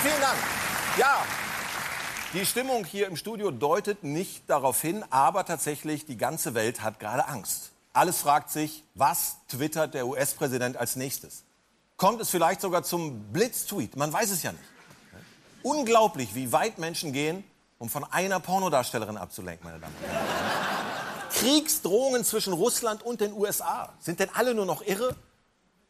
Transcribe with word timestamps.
Vielen, 0.00 0.14
vielen 0.14 0.22
Dank. 0.22 0.38
Ja, 0.96 1.24
die 2.32 2.46
Stimmung 2.46 2.84
hier 2.84 3.06
im 3.08 3.16
Studio 3.16 3.50
deutet 3.50 4.04
nicht 4.04 4.48
darauf 4.48 4.80
hin, 4.80 5.04
aber 5.10 5.44
tatsächlich, 5.44 6.06
die 6.06 6.16
ganze 6.16 6.54
Welt 6.54 6.82
hat 6.82 7.00
gerade 7.00 7.26
Angst. 7.26 7.72
Alles 7.92 8.18
fragt 8.18 8.50
sich, 8.50 8.84
was 8.94 9.36
twittert 9.48 9.94
der 9.94 10.06
US-Präsident 10.06 10.76
als 10.76 10.96
nächstes? 10.96 11.42
Kommt 11.96 12.20
es 12.20 12.30
vielleicht 12.30 12.60
sogar 12.60 12.82
zum 12.82 13.32
Blitz-Tweet? 13.32 13.96
Man 13.96 14.12
weiß 14.12 14.30
es 14.30 14.42
ja 14.42 14.52
nicht. 14.52 14.64
Unglaublich, 15.62 16.34
wie 16.34 16.52
weit 16.52 16.78
Menschen 16.78 17.12
gehen, 17.12 17.44
um 17.78 17.90
von 17.90 18.04
einer 18.04 18.40
Pornodarstellerin 18.40 19.16
abzulenken, 19.16 19.68
meine 19.68 19.80
Damen 19.80 19.94
und 20.00 20.08
Herren. 20.08 20.26
Kriegsdrohungen 21.32 22.24
zwischen 22.24 22.52
Russland 22.52 23.02
und 23.02 23.20
den 23.20 23.32
USA. 23.32 23.92
Sind 23.98 24.20
denn 24.20 24.30
alle 24.34 24.54
nur 24.54 24.66
noch 24.66 24.82
irre? 24.82 25.16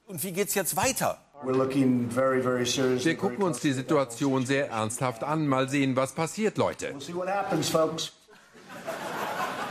Und 0.07 0.25
wie 0.25 0.33
geht's 0.33 0.55
jetzt 0.55 0.75
weiter? 0.75 1.19
Wir 1.43 3.17
gucken 3.17 3.43
uns 3.43 3.61
die 3.61 3.73
Situation 3.73 4.45
sehr 4.45 4.71
ernsthaft 4.71 5.25
an. 5.25 5.47
Mal 5.47 5.69
sehen, 5.69 5.97
was 5.97 6.13
passiert, 6.13 6.59
Leute. 6.59 6.95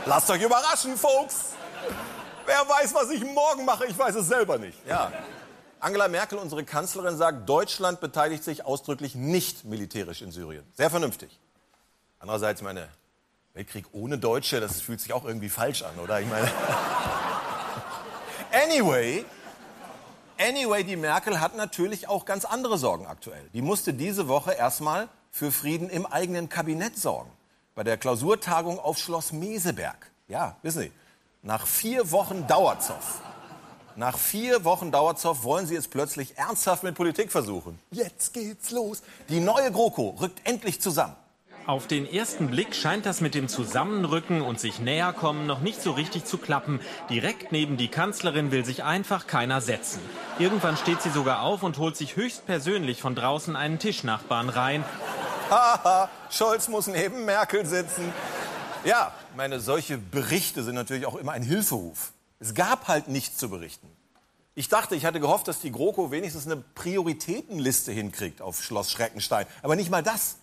Lasst 0.06 0.30
euch 0.30 0.42
überraschen, 0.42 0.96
Folks. 0.96 1.52
Wer 2.46 2.68
weiß, 2.68 2.94
was 2.94 3.10
ich 3.10 3.24
morgen 3.24 3.64
mache? 3.64 3.86
Ich 3.86 3.96
weiß 3.96 4.16
es 4.16 4.26
selber 4.26 4.58
nicht. 4.58 4.76
Ja. 4.86 5.12
Angela 5.78 6.08
Merkel, 6.08 6.38
unsere 6.38 6.64
Kanzlerin, 6.64 7.16
sagt, 7.16 7.48
Deutschland 7.48 8.00
beteiligt 8.00 8.42
sich 8.42 8.64
ausdrücklich 8.66 9.14
nicht 9.14 9.64
militärisch 9.64 10.22
in 10.22 10.32
Syrien. 10.32 10.64
Sehr 10.74 10.90
vernünftig. 10.90 11.38
Andererseits, 12.18 12.60
meine 12.62 12.88
Weltkrieg 13.54 13.86
ohne 13.92 14.18
Deutsche, 14.18 14.60
das 14.60 14.80
fühlt 14.80 15.00
sich 15.00 15.12
auch 15.12 15.24
irgendwie 15.24 15.48
falsch 15.48 15.82
an, 15.82 15.98
oder? 16.02 16.20
Ich 16.20 16.28
meine. 16.28 16.50
Anyway, 18.52 19.24
Anyway, 20.40 20.84
die 20.84 20.96
Merkel 20.96 21.38
hat 21.38 21.54
natürlich 21.54 22.08
auch 22.08 22.24
ganz 22.24 22.46
andere 22.46 22.78
Sorgen 22.78 23.06
aktuell. 23.06 23.46
Die 23.52 23.60
musste 23.60 23.92
diese 23.92 24.26
Woche 24.26 24.52
erstmal 24.52 25.10
für 25.30 25.52
Frieden 25.52 25.90
im 25.90 26.06
eigenen 26.06 26.48
Kabinett 26.48 26.96
sorgen. 26.96 27.30
Bei 27.74 27.84
der 27.84 27.98
Klausurtagung 27.98 28.78
auf 28.78 28.96
Schloss 28.96 29.32
Meseberg. 29.32 30.10
Ja, 30.28 30.56
wissen 30.62 30.82
Sie, 30.82 30.92
nach 31.42 31.66
vier 31.66 32.10
Wochen 32.10 32.46
Dauerzoff. 32.46 33.20
Nach 33.96 34.16
vier 34.16 34.64
Wochen 34.64 34.90
Dauerzoff 34.90 35.44
wollen 35.44 35.66
Sie 35.66 35.74
es 35.74 35.88
plötzlich 35.88 36.38
ernsthaft 36.38 36.84
mit 36.84 36.94
Politik 36.94 37.30
versuchen. 37.30 37.78
Jetzt 37.90 38.32
geht's 38.32 38.70
los. 38.70 39.02
Die 39.28 39.40
neue 39.40 39.70
GroKo 39.70 40.16
rückt 40.20 40.40
endlich 40.44 40.80
zusammen. 40.80 41.16
Auf 41.66 41.86
den 41.86 42.10
ersten 42.10 42.48
Blick 42.48 42.74
scheint 42.74 43.06
das 43.06 43.20
mit 43.20 43.34
dem 43.34 43.46
Zusammenrücken 43.46 44.40
und 44.40 44.58
sich 44.58 44.80
näherkommen 44.80 45.46
noch 45.46 45.60
nicht 45.60 45.82
so 45.82 45.92
richtig 45.92 46.24
zu 46.24 46.38
klappen. 46.38 46.80
Direkt 47.10 47.52
neben 47.52 47.76
die 47.76 47.88
Kanzlerin 47.88 48.50
will 48.50 48.64
sich 48.64 48.82
einfach 48.82 49.26
keiner 49.26 49.60
setzen. 49.60 50.00
Irgendwann 50.38 50.76
steht 50.76 51.02
sie 51.02 51.10
sogar 51.10 51.42
auf 51.42 51.62
und 51.62 51.78
holt 51.78 51.96
sich 51.96 52.16
höchstpersönlich 52.16 53.02
von 53.02 53.14
draußen 53.14 53.56
einen 53.56 53.78
Tischnachbarn 53.78 54.48
rein. 54.48 54.84
Haha, 55.50 56.08
Scholz 56.30 56.68
muss 56.68 56.86
neben 56.86 57.24
Merkel 57.26 57.66
sitzen. 57.66 58.10
Ja, 58.84 59.12
meine, 59.36 59.60
solche 59.60 59.98
Berichte 59.98 60.64
sind 60.64 60.74
natürlich 60.74 61.04
auch 61.06 61.16
immer 61.16 61.32
ein 61.32 61.42
Hilferuf. 61.42 62.12
Es 62.40 62.54
gab 62.54 62.88
halt 62.88 63.08
nichts 63.08 63.36
zu 63.36 63.50
berichten. 63.50 63.86
Ich 64.54 64.68
dachte, 64.68 64.96
ich 64.96 65.04
hatte 65.04 65.20
gehofft, 65.20 65.46
dass 65.46 65.60
die 65.60 65.70
GroKo 65.70 66.10
wenigstens 66.10 66.46
eine 66.46 66.56
Prioritätenliste 66.56 67.92
hinkriegt 67.92 68.42
auf 68.42 68.62
Schloss 68.62 68.90
Schreckenstein. 68.90 69.46
Aber 69.62 69.76
nicht 69.76 69.90
mal 69.90 70.02
das. 70.02 70.39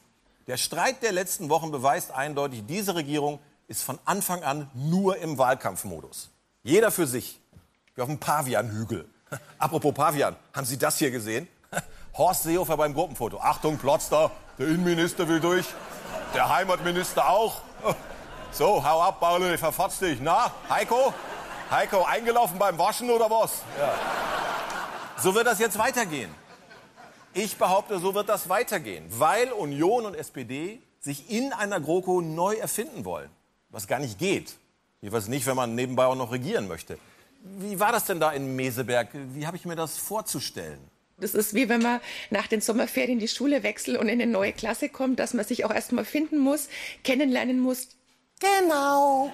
Der 0.48 0.56
Streit 0.56 1.04
der 1.04 1.12
letzten 1.12 1.50
Wochen 1.50 1.72
beweist 1.72 2.12
eindeutig, 2.12 2.64
diese 2.66 2.96
Regierung 2.96 3.40
ist 3.68 3.84
von 3.84 4.00
Anfang 4.06 4.44
an 4.44 4.72
nur 4.74 5.18
im 5.18 5.38
Wahlkampfmodus. 5.38 6.30
Jeder 6.64 6.90
für 6.90 7.06
sich. 7.06 7.42
Wie 7.96 8.02
auf 8.02 8.08
dem 8.08 8.18
Pavianhügel. 8.18 9.10
Apropos 9.58 9.94
Pavian, 9.94 10.38
haben 10.56 10.66
Sie 10.66 10.78
das 10.78 11.00
hier 11.00 11.12
gesehen? 11.12 11.50
Horst 12.18 12.44
Seehofer 12.44 12.78
beim 12.78 12.94
Gruppenfoto. 12.94 13.42
Achtung, 13.42 13.78
Plotzter, 13.78 14.32
der 14.58 14.68
Innenminister 14.68 15.28
will 15.28 15.42
durch. 15.42 15.66
Der 16.34 16.48
Heimatminister 16.48 17.30
auch. 17.30 17.62
So, 18.50 18.82
hau 18.84 19.02
ab, 19.02 19.20
Pauli, 19.20 19.58
verfotzt 19.58 20.02
dich. 20.02 20.20
Na, 20.22 20.50
Heiko? 20.70 21.14
Heiko, 21.70 22.04
eingelaufen 22.06 22.58
beim 22.58 22.80
Waschen 22.80 23.10
oder 23.10 23.30
was? 23.30 23.62
Ja. 23.78 23.94
So 25.22 25.36
wird 25.36 25.46
das 25.46 25.60
jetzt 25.60 25.78
weitergehen. 25.78 26.34
Ich 27.38 27.58
behaupte, 27.58 28.00
so 28.00 28.16
wird 28.16 28.30
das 28.30 28.50
weitergehen, 28.50 29.06
weil 29.10 29.52
Union 29.52 30.08
und 30.08 30.16
SPD 30.16 30.82
sich 31.00 31.30
in 31.30 31.54
einer 31.54 31.80
GroKo 31.80 32.20
neu 32.22 32.56
erfinden 32.56 33.06
wollen, 33.06 33.30
was 33.70 33.86
gar 33.86 34.00
nicht 34.00 34.18
geht. 34.18 34.56
Jedenfalls 35.02 35.28
nicht, 35.28 35.46
wenn 35.46 35.56
man 35.56 35.76
nebenbei 35.76 36.08
auch 36.08 36.16
noch 36.16 36.32
regieren 36.32 36.68
möchte. 36.68 36.98
Wie 37.44 37.80
war 37.80 37.92
das 37.92 38.06
denn 38.06 38.20
da 38.20 38.32
in 38.32 38.56
Meseberg? 38.56 39.10
Wie 39.36 39.46
habe 39.46 39.56
ich 39.56 39.66
mir 39.66 39.76
das 39.76 40.00
vorzustellen? 40.00 40.80
Das 41.20 41.36
ist 41.36 41.54
wie 41.54 41.70
wenn 41.70 41.84
man 41.84 42.02
nach 42.32 42.48
den 42.48 42.60
Sommerferien 42.60 43.20
die 43.20 43.28
Schule 43.28 43.62
wechselt 43.62 44.00
und 44.00 44.10
in 44.10 44.20
eine 44.20 44.32
neue 44.32 44.52
Klasse 44.52 44.90
kommt, 44.90 45.20
dass 45.20 45.36
man 45.36 45.46
sich 45.46 45.64
auch 45.64 45.72
erstmal 45.72 46.06
finden 46.06 46.40
muss, 46.40 46.70
kennenlernen 47.04 47.60
muss. 47.60 47.90
Genau. 48.40 49.32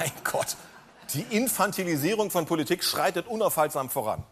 Mein 0.00 0.12
Gott, 0.24 0.56
die 1.14 1.24
Infantilisierung 1.30 2.32
von 2.32 2.44
Politik 2.44 2.82
schreitet 2.82 3.28
unaufhaltsam 3.28 3.88
voran. 3.88 4.24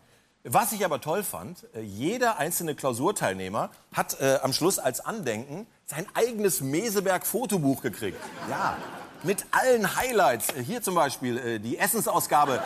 Was 0.44 0.72
ich 0.72 0.84
aber 0.84 1.00
toll 1.00 1.24
fand, 1.24 1.64
äh, 1.74 1.80
jeder 1.80 2.38
einzelne 2.38 2.74
Klausurteilnehmer 2.74 3.70
hat 3.92 4.20
äh, 4.20 4.38
am 4.42 4.52
Schluss 4.52 4.78
als 4.78 5.00
Andenken 5.00 5.66
sein 5.84 6.06
eigenes 6.14 6.60
Meseberg-Fotobuch 6.60 7.82
gekriegt. 7.82 8.18
Ja, 8.48 8.76
mit 9.24 9.44
allen 9.50 9.96
Highlights. 9.96 10.50
Äh, 10.50 10.62
hier 10.62 10.80
zum 10.80 10.94
Beispiel 10.94 11.38
äh, 11.38 11.58
die 11.58 11.76
Essensausgabe 11.76 12.62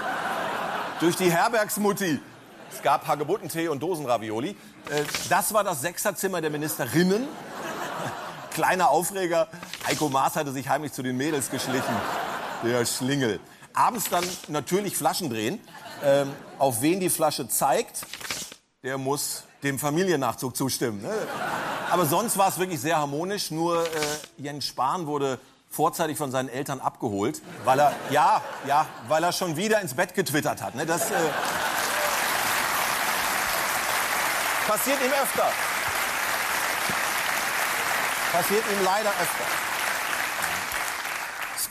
durch 1.01 1.17
die 1.17 1.33
Herbergsmutti. 1.33 2.21
Es 2.71 2.83
gab 2.83 3.07
Hagebuttentee 3.07 3.69
und 3.69 3.83
Dosenravioli. 3.83 4.51
Äh, 4.51 5.05
das 5.31 5.55
war 5.55 5.65
das 5.65 5.81
Sechserzimmer 5.81 6.43
der 6.43 6.51
Ministerinnen. 6.51 7.27
Kleiner 8.51 8.91
Aufreger. 8.91 9.49
Heiko 9.87 10.11
Maas 10.11 10.37
hatte 10.37 10.53
sich 10.53 10.69
heimlich 10.69 10.93
zu 10.93 11.03
den 11.03 11.17
Mädels 11.17 11.51
geschlichen. 11.51 11.95
Der 12.65 12.85
Schlingel. 12.85 13.41
Abends 13.73 14.11
dann 14.11 14.25
natürlich 14.49 14.95
Flaschen 14.95 15.31
drehen. 15.31 15.59
Ähm, 16.05 16.33
auf 16.59 16.83
wen 16.83 16.99
die 16.99 17.11
Flasche 17.11 17.49
zeigt, 17.49 18.07
der 18.83 18.99
muss 18.99 19.45
dem 19.63 19.79
Familiennachzug 19.79 20.57
zustimmen. 20.57 21.01
Ne? 21.03 21.15
Aber 21.91 22.07
sonst 22.07 22.37
war 22.37 22.49
es 22.49 22.59
wirklich 22.59 22.81
sehr 22.81 22.99
harmonisch. 22.99 23.51
Nur 23.51 23.85
äh, 23.85 23.89
Jens 24.37 24.67
Spahn 24.67 25.07
wurde 25.07 25.39
vorzeitig 25.71 26.19
von 26.19 26.33
seinen 26.33 26.49
Eltern 26.49 26.81
abgeholt, 26.81 27.41
weil 27.65 27.79
er 27.79 27.95
ja, 28.11 28.43
ja, 28.67 28.87
weil 29.09 29.23
er 29.23 29.33
schon 29.33 29.57
wieder 29.57 29.81
ins 29.81 29.95
Bett 29.95 30.15
getwittert 30.15 30.61
hat. 30.61 30.75
Ne? 30.75 30.87
Das 30.87 31.11
äh, 31.11 31.15
passiert 34.67 34.99
ihm 35.01 35.13
öfter. 35.13 35.49
Passiert 38.33 38.65
ihm 38.73 38.85
leider 38.85 39.11
öfter 39.11 39.72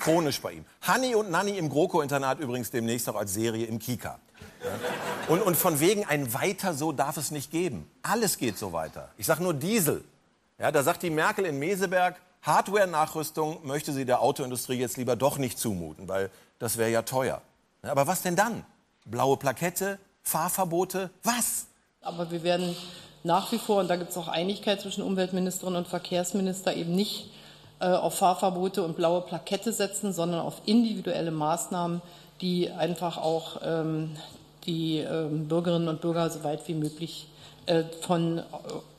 chronisch 0.01 0.41
bei 0.41 0.53
ihm. 0.53 0.65
Hanni 0.81 1.15
und 1.15 1.31
Nanni 1.31 1.57
im 1.57 1.69
GroKo-Internat 1.69 2.39
übrigens 2.39 2.71
demnächst 2.71 3.07
auch 3.07 3.15
als 3.15 3.33
Serie 3.33 3.65
im 3.65 3.79
Kika. 3.79 4.19
Ja. 4.63 5.33
Und, 5.33 5.41
und 5.41 5.55
von 5.55 5.79
wegen 5.79 6.05
ein 6.05 6.33
Weiter 6.33 6.73
so 6.73 6.91
darf 6.91 7.17
es 7.17 7.31
nicht 7.31 7.51
geben. 7.51 7.89
Alles 8.03 8.37
geht 8.37 8.57
so 8.57 8.73
weiter. 8.73 9.09
Ich 9.17 9.25
sage 9.25 9.41
nur 9.43 9.53
Diesel. 9.53 10.03
Ja, 10.59 10.71
da 10.71 10.83
sagt 10.83 11.03
die 11.03 11.09
Merkel 11.09 11.45
in 11.45 11.57
Meseberg, 11.57 12.21
Hardware-Nachrüstung 12.41 13.65
möchte 13.65 13.93
sie 13.93 14.05
der 14.05 14.21
Autoindustrie 14.21 14.77
jetzt 14.77 14.97
lieber 14.97 15.15
doch 15.15 15.37
nicht 15.37 15.57
zumuten, 15.57 16.07
weil 16.07 16.29
das 16.59 16.77
wäre 16.77 16.89
ja 16.89 17.03
teuer. 17.03 17.41
Aber 17.83 18.07
was 18.07 18.21
denn 18.21 18.35
dann? 18.35 18.63
Blaue 19.05 19.37
Plakette, 19.37 19.99
Fahrverbote, 20.21 21.09
was? 21.23 21.65
Aber 22.01 22.29
wir 22.31 22.43
werden 22.43 22.75
nach 23.23 23.51
wie 23.51 23.59
vor, 23.59 23.79
und 23.79 23.87
da 23.87 23.95
gibt 23.95 24.11
es 24.11 24.17
auch 24.17 24.27
Einigkeit 24.27 24.81
zwischen 24.81 25.03
Umweltministerin 25.03 25.75
und 25.75 25.87
Verkehrsminister, 25.87 26.75
eben 26.75 26.95
nicht 26.95 27.31
auf 27.85 28.19
Fahrverbote 28.19 28.83
und 28.83 28.95
blaue 28.95 29.21
Plakette 29.21 29.73
setzen, 29.73 30.13
sondern 30.13 30.41
auf 30.41 30.61
individuelle 30.65 31.31
Maßnahmen, 31.31 32.01
die 32.41 32.69
einfach 32.69 33.17
auch 33.17 33.61
ähm, 33.63 34.15
die 34.65 34.99
ähm, 34.99 35.47
Bürgerinnen 35.47 35.87
und 35.87 36.01
Bürger 36.01 36.29
so 36.29 36.43
weit 36.43 36.67
wie 36.67 36.73
möglich 36.73 37.27
äh, 37.65 37.83
von 38.01 38.43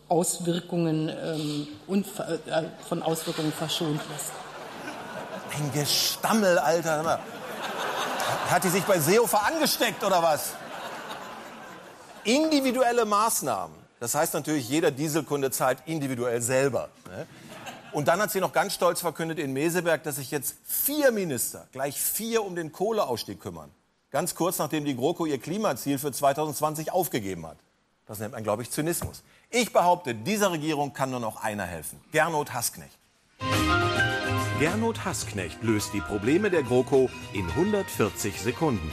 Auswirkungen 0.08 1.08
ähm, 1.08 1.68
und 1.86 2.06
äh, 2.18 2.64
von 2.88 3.02
Auswirkungen 3.02 3.52
verschont 3.52 4.00
lässt. 4.10 4.32
Ein 5.56 5.72
Gestammel, 5.72 6.58
Alter. 6.58 7.20
Hat 8.48 8.64
die 8.64 8.68
sich 8.68 8.84
bei 8.84 8.98
Seehofer 8.98 9.46
angesteckt 9.46 10.02
oder 10.04 10.22
was? 10.22 10.54
Individuelle 12.24 13.04
Maßnahmen. 13.04 13.74
Das 14.00 14.14
heißt 14.14 14.34
natürlich, 14.34 14.68
jeder 14.68 14.90
Dieselkunde 14.90 15.50
zahlt 15.50 15.78
individuell 15.86 16.40
selber. 16.40 16.88
Ne? 17.06 17.26
Und 17.92 18.08
dann 18.08 18.20
hat 18.20 18.30
sie 18.30 18.40
noch 18.40 18.52
ganz 18.52 18.74
stolz 18.74 19.00
verkündet 19.00 19.38
in 19.38 19.52
Meseberg, 19.52 20.02
dass 20.02 20.16
sich 20.16 20.30
jetzt 20.30 20.56
vier 20.64 21.12
Minister, 21.12 21.68
gleich 21.72 22.00
vier, 22.00 22.42
um 22.42 22.56
den 22.56 22.72
Kohleausstieg 22.72 23.38
kümmern. 23.38 23.70
Ganz 24.10 24.34
kurz 24.34 24.58
nachdem 24.58 24.84
die 24.84 24.96
GroKo 24.96 25.26
ihr 25.26 25.38
Klimaziel 25.38 25.98
für 25.98 26.12
2020 26.12 26.92
aufgegeben 26.92 27.46
hat. 27.46 27.58
Das 28.06 28.18
nennt 28.18 28.32
man, 28.32 28.42
glaube 28.42 28.62
ich, 28.62 28.70
Zynismus. 28.70 29.22
Ich 29.50 29.72
behaupte, 29.72 30.14
dieser 30.14 30.52
Regierung 30.52 30.92
kann 30.92 31.10
nur 31.10 31.20
noch 31.20 31.42
einer 31.42 31.64
helfen. 31.64 32.00
Gernot 32.12 32.52
Hassknecht. 32.52 32.98
Gernot 34.58 35.04
Hassknecht 35.04 35.62
löst 35.62 35.92
die 35.92 36.00
Probleme 36.00 36.50
der 36.50 36.62
GroKo 36.62 37.10
in 37.32 37.48
140 37.50 38.40
Sekunden. 38.40 38.90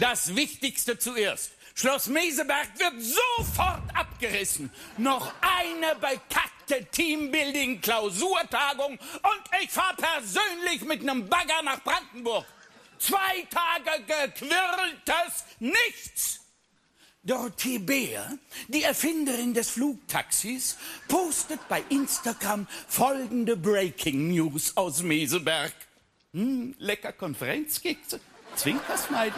Das 0.00 0.36
Wichtigste 0.36 0.98
zuerst. 0.98 1.50
Schloss 1.78 2.08
Meseberg 2.08 2.68
wird 2.76 2.94
sofort 3.00 3.82
abgerissen. 3.94 4.68
Noch 4.96 5.32
eine 5.40 5.94
bekackte 5.94 6.84
Teambuilding-Klausurtagung 6.90 8.98
und 8.98 9.42
ich 9.62 9.70
fahre 9.70 9.94
persönlich 9.94 10.82
mit 10.82 11.02
einem 11.02 11.28
Bagger 11.28 11.62
nach 11.62 11.80
Brandenburg. 11.84 12.44
Zwei 12.98 13.46
Tage 13.48 14.02
gequirltes 14.02 15.44
Nichts. 15.60 16.40
Dorothee 17.22 17.78
Beer, 17.78 18.36
die 18.66 18.82
Erfinderin 18.82 19.54
des 19.54 19.70
Flugtaxis, 19.70 20.78
postet 21.06 21.60
bei 21.68 21.84
Instagram 21.90 22.66
folgende 22.88 23.56
Breaking 23.56 24.32
News 24.32 24.76
aus 24.76 25.04
Meseberg. 25.04 25.72
Hm, 26.32 26.74
lecker 26.78 27.12
Konferenzkekse. 27.12 28.18
Zwinkersmiley. 28.56 29.30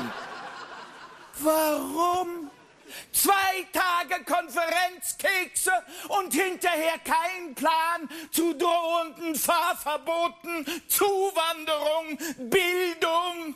Warum? 1.43 2.51
Zwei 3.13 3.67
Tage 3.73 4.25
Konferenzkekse 4.25 5.71
und 6.09 6.33
hinterher 6.33 6.99
kein 7.05 7.55
Plan 7.55 8.09
zu 8.33 8.55
drohenden 8.55 9.37
Fahrverboten, 9.37 10.67
Zuwanderung, 10.89 12.19
Bildung. 12.51 13.55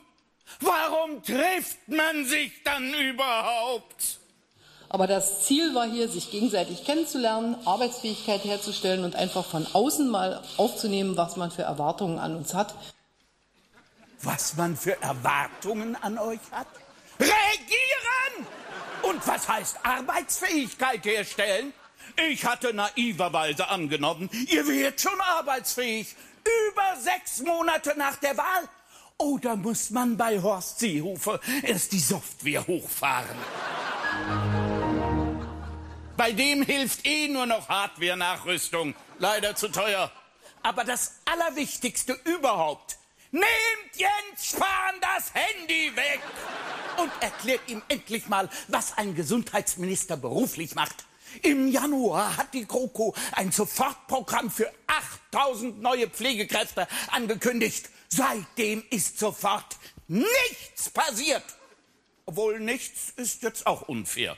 Warum 0.60 1.22
trifft 1.22 1.88
man 1.88 2.24
sich 2.26 2.62
dann 2.62 2.94
überhaupt? 2.94 4.20
Aber 4.88 5.08
das 5.08 5.44
Ziel 5.46 5.74
war 5.74 5.86
hier, 5.88 6.08
sich 6.08 6.30
gegenseitig 6.30 6.84
kennenzulernen, 6.84 7.56
Arbeitsfähigkeit 7.66 8.44
herzustellen 8.44 9.02
und 9.02 9.16
einfach 9.16 9.44
von 9.44 9.66
außen 9.72 10.08
mal 10.08 10.44
aufzunehmen, 10.56 11.16
was 11.16 11.36
man 11.36 11.50
für 11.50 11.62
Erwartungen 11.62 12.20
an 12.20 12.36
uns 12.36 12.54
hat. 12.54 12.76
Was 14.22 14.56
man 14.56 14.76
für 14.76 15.00
Erwartungen 15.02 15.96
an 15.96 16.18
euch 16.18 16.38
hat? 16.52 16.68
Regieren! 17.18 18.46
Und 19.02 19.26
was 19.26 19.48
heißt 19.48 19.78
Arbeitsfähigkeit 19.82 21.04
herstellen? 21.04 21.72
Ich 22.30 22.44
hatte 22.44 22.72
naiverweise 22.72 23.68
angenommen, 23.68 24.28
ihr 24.48 24.66
wärt 24.66 25.00
schon 25.00 25.20
arbeitsfähig. 25.20 26.14
Über 26.68 27.00
sechs 27.00 27.40
Monate 27.40 27.94
nach 27.96 28.16
der 28.16 28.36
Wahl. 28.36 28.68
Oder 29.16 29.56
muss 29.56 29.90
man 29.90 30.16
bei 30.16 30.40
Horst 30.40 30.78
Seehofer 30.80 31.40
erst 31.62 31.92
die 31.92 32.00
Software 32.00 32.66
hochfahren? 32.66 33.36
Bei 36.16 36.32
dem 36.32 36.62
hilft 36.62 37.06
eh 37.06 37.28
nur 37.28 37.46
noch 37.46 37.68
Hardware-Nachrüstung. 37.68 38.94
Leider 39.18 39.56
zu 39.56 39.68
teuer. 39.68 40.10
Aber 40.62 40.84
das 40.84 41.16
Allerwichtigste 41.24 42.18
überhaupt. 42.24 42.98
Nehmt 43.34 43.96
Jens 43.96 44.50
Spahn 44.50 44.94
das 45.00 45.34
Handy 45.34 45.90
weg! 45.96 46.20
Und 46.98 47.10
erklärt 47.20 47.62
ihm 47.66 47.82
endlich 47.88 48.28
mal, 48.28 48.48
was 48.68 48.96
ein 48.96 49.16
Gesundheitsminister 49.16 50.16
beruflich 50.16 50.76
macht. 50.76 51.04
Im 51.42 51.66
Januar 51.66 52.36
hat 52.36 52.54
die 52.54 52.64
GroKo 52.64 53.12
ein 53.32 53.50
Sofortprogramm 53.50 54.52
für 54.52 54.70
8000 55.32 55.82
neue 55.82 56.08
Pflegekräfte 56.08 56.86
angekündigt. 57.10 57.90
Seitdem 58.06 58.84
ist 58.90 59.18
sofort 59.18 59.78
nichts 60.06 60.90
passiert. 60.90 61.42
Obwohl 62.26 62.60
nichts 62.60 63.12
ist 63.16 63.42
jetzt 63.42 63.66
auch 63.66 63.82
unfair. 63.88 64.36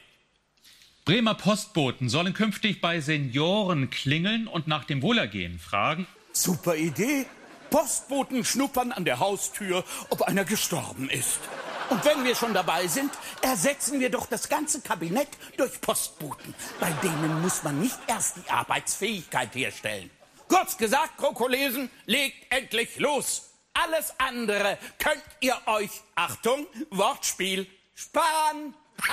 Bremer 1.05 1.35
Postboten 1.35 2.09
sollen 2.09 2.33
künftig 2.33 2.81
bei 2.81 3.01
Senioren 3.03 3.91
klingeln 3.91 4.49
und 4.49 4.69
nach 4.69 4.85
dem 4.85 5.03
Wohlergehen 5.03 5.59
fragen. 5.59 6.07
Super 6.33 6.77
Idee. 6.77 7.27
Postboten 7.71 8.45
schnuppern 8.45 8.93
an 8.93 9.05
der 9.05 9.19
Haustür, 9.19 9.85
ob 10.11 10.23
einer 10.23 10.45
gestorben 10.45 11.11
ist. 11.11 11.41
Und 11.89 12.05
wenn 12.05 12.25
wir 12.25 12.35
schon 12.35 12.53
dabei 12.53 12.89
sind, 12.89 13.13
ersetzen 13.43 14.01
wir 14.01 14.11
doch 14.11 14.27
das 14.27 14.49
ganze 14.49 14.81
Kabinett 14.81 15.29
durch 15.57 15.81
Postboten. 15.81 16.55
Bei 16.81 16.91
denen 17.03 17.41
muss 17.43 17.63
man 17.63 17.81
nicht 17.81 17.99
erst 18.09 18.37
die 18.39 18.51
Arbeitsfähigkeit 18.51 19.55
herstellen. 19.55 20.11
Kurz 20.49 20.77
gesagt, 20.77 21.17
Krokolesen, 21.19 21.91
legt 22.07 22.53
endlich 22.53 22.99
los. 22.99 23.51
Alles 23.75 24.15
andere 24.19 24.79
könnt 24.99 25.23
ihr 25.41 25.57
euch, 25.67 25.91
Achtung, 26.15 26.67
Wortspiel, 26.91 27.67
sparen. 27.95 28.75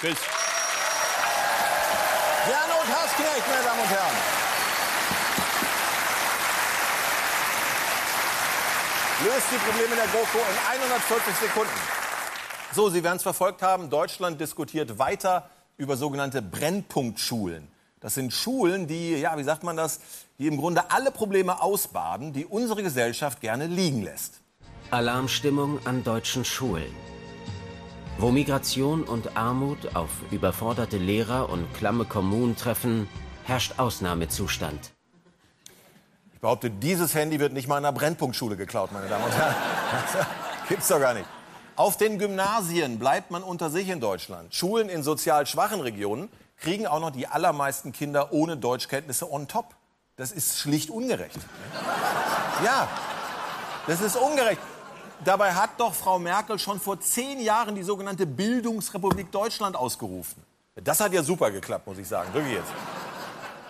Tschüss. 0.00 0.18
Gernot 2.44 2.88
Hasknecht, 2.88 3.48
meine 3.48 3.64
Damen 3.64 3.80
und 3.80 3.88
Herren. 3.88 4.51
Löst 9.24 9.46
die 9.52 9.56
Probleme 9.56 9.94
der 9.94 10.06
GroKo 10.06 10.38
in 10.38 10.80
140 10.80 11.34
Sekunden. 11.36 11.70
So, 12.74 12.90
Sie 12.90 13.04
werden 13.04 13.18
es 13.18 13.22
verfolgt 13.22 13.62
haben. 13.62 13.88
Deutschland 13.88 14.40
diskutiert 14.40 14.98
weiter 14.98 15.48
über 15.76 15.96
sogenannte 15.96 16.42
Brennpunktschulen. 16.42 17.68
Das 18.00 18.14
sind 18.14 18.32
Schulen, 18.32 18.88
die, 18.88 19.16
ja, 19.16 19.38
wie 19.38 19.44
sagt 19.44 19.62
man 19.62 19.76
das, 19.76 20.00
die 20.38 20.48
im 20.48 20.56
Grunde 20.56 20.90
alle 20.90 21.12
Probleme 21.12 21.62
ausbaden, 21.62 22.32
die 22.32 22.46
unsere 22.46 22.82
Gesellschaft 22.82 23.40
gerne 23.40 23.68
liegen 23.68 24.02
lässt. 24.02 24.40
Alarmstimmung 24.90 25.78
an 25.86 26.02
deutschen 26.02 26.44
Schulen. 26.44 26.92
Wo 28.18 28.30
Migration 28.30 29.04
und 29.04 29.36
Armut 29.36 29.94
auf 29.94 30.10
überforderte 30.32 30.98
Lehrer 30.98 31.48
und 31.48 31.72
klamme 31.74 32.04
Kommunen 32.04 32.56
treffen, 32.56 33.08
herrscht 33.44 33.78
Ausnahmezustand. 33.78 34.91
Behaupte, 36.42 36.70
dieses 36.70 37.14
Handy 37.14 37.38
wird 37.38 37.52
nicht 37.52 37.68
mal 37.68 37.78
in 37.78 37.84
einer 37.84 37.92
Brennpunktschule 37.92 38.56
geklaut, 38.56 38.90
meine 38.90 39.06
Damen 39.06 39.24
und 39.24 39.30
Herren. 39.30 39.54
Gibt's 40.68 40.88
doch 40.88 40.98
gar 40.98 41.14
nicht. 41.14 41.28
Auf 41.76 41.96
den 41.96 42.18
Gymnasien 42.18 42.98
bleibt 42.98 43.30
man 43.30 43.44
unter 43.44 43.70
sich 43.70 43.88
in 43.88 44.00
Deutschland. 44.00 44.52
Schulen 44.52 44.88
in 44.88 45.04
sozial 45.04 45.46
schwachen 45.46 45.80
Regionen 45.80 46.28
kriegen 46.56 46.88
auch 46.88 46.98
noch 46.98 47.12
die 47.12 47.28
allermeisten 47.28 47.92
Kinder 47.92 48.32
ohne 48.32 48.56
Deutschkenntnisse 48.56 49.30
on 49.30 49.46
top. 49.46 49.76
Das 50.16 50.32
ist 50.32 50.58
schlicht 50.58 50.90
ungerecht. 50.90 51.38
Ja, 52.64 52.88
das 53.86 54.00
ist 54.00 54.16
ungerecht. 54.16 54.60
Dabei 55.24 55.54
hat 55.54 55.70
doch 55.78 55.94
Frau 55.94 56.18
Merkel 56.18 56.58
schon 56.58 56.80
vor 56.80 56.98
zehn 56.98 57.38
Jahren 57.38 57.76
die 57.76 57.84
sogenannte 57.84 58.26
Bildungsrepublik 58.26 59.30
Deutschland 59.30 59.76
ausgerufen. 59.76 60.42
Das 60.74 60.98
hat 60.98 61.12
ja 61.12 61.22
super 61.22 61.52
geklappt, 61.52 61.86
muss 61.86 61.98
ich 61.98 62.08
sagen. 62.08 62.34
Wirklich 62.34 62.54
jetzt. 62.54 62.72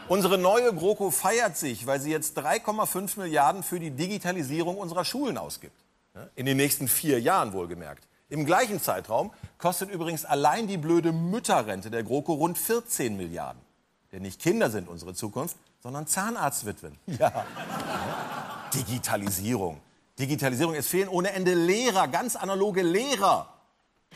Unsere 0.08 0.38
neue 0.38 0.74
GroKo 0.74 1.10
feiert 1.10 1.56
sich, 1.56 1.86
weil 1.86 2.00
sie 2.00 2.10
jetzt 2.10 2.38
3,5 2.38 3.18
Milliarden 3.18 3.62
für 3.62 3.80
die 3.80 3.90
Digitalisierung 3.90 4.76
unserer 4.76 5.04
Schulen 5.04 5.38
ausgibt. 5.38 5.76
In 6.34 6.44
den 6.44 6.56
nächsten 6.58 6.88
vier 6.88 7.20
Jahren 7.20 7.52
wohlgemerkt. 7.52 8.06
Im 8.28 8.44
gleichen 8.44 8.80
Zeitraum 8.80 9.32
kostet 9.58 9.90
übrigens 9.90 10.24
allein 10.24 10.66
die 10.66 10.76
blöde 10.76 11.12
Mütterrente 11.12 11.90
der 11.90 12.02
GroKo 12.02 12.34
rund 12.34 12.58
14 12.58 13.16
Milliarden. 13.16 13.60
Denn 14.12 14.22
nicht 14.22 14.40
Kinder 14.40 14.70
sind 14.70 14.88
unsere 14.88 15.14
Zukunft, 15.14 15.56
sondern 15.82 16.06
Zahnarztwitwen. 16.06 16.98
Ja. 17.18 17.46
Digitalisierung. 18.74 19.80
Digitalisierung. 20.18 20.74
Es 20.74 20.88
fehlen 20.88 21.08
ohne 21.08 21.32
Ende 21.32 21.52
Lehrer, 21.54 22.08
ganz 22.08 22.36
analoge 22.36 22.82
Lehrer. 22.82 23.48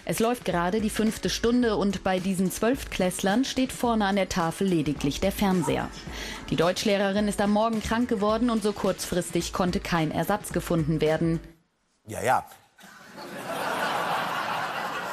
Es 0.05 0.21
läuft 0.21 0.45
gerade 0.45 0.81
die 0.81 0.91
fünfte 0.91 1.29
Stunde 1.31 1.76
und 1.76 2.05
bei 2.05 2.21
diesen 2.21 2.50
Zwölftklässlern 2.53 3.45
steht 3.45 3.73
vorne 3.73 4.07
an 4.07 4.17
der 4.17 4.29
Tafel 4.29 4.67
lediglich 4.67 5.21
der 5.21 5.33
Fernseher. 5.33 5.88
Die 6.50 6.57
Deutschlehrerin 6.57 7.26
ist 7.26 7.41
am 7.41 7.50
Morgen 7.53 7.83
krank 7.83 8.09
geworden 8.09 8.50
und 8.50 8.62
so 8.62 8.73
kurzfristig 8.73 9.53
konnte 9.53 9.81
kein 9.81 10.12
Ersatz 10.12 10.53
gefunden 10.53 11.00
werden. 11.00 11.41
Ja, 12.07 12.23
ja. 12.23 12.47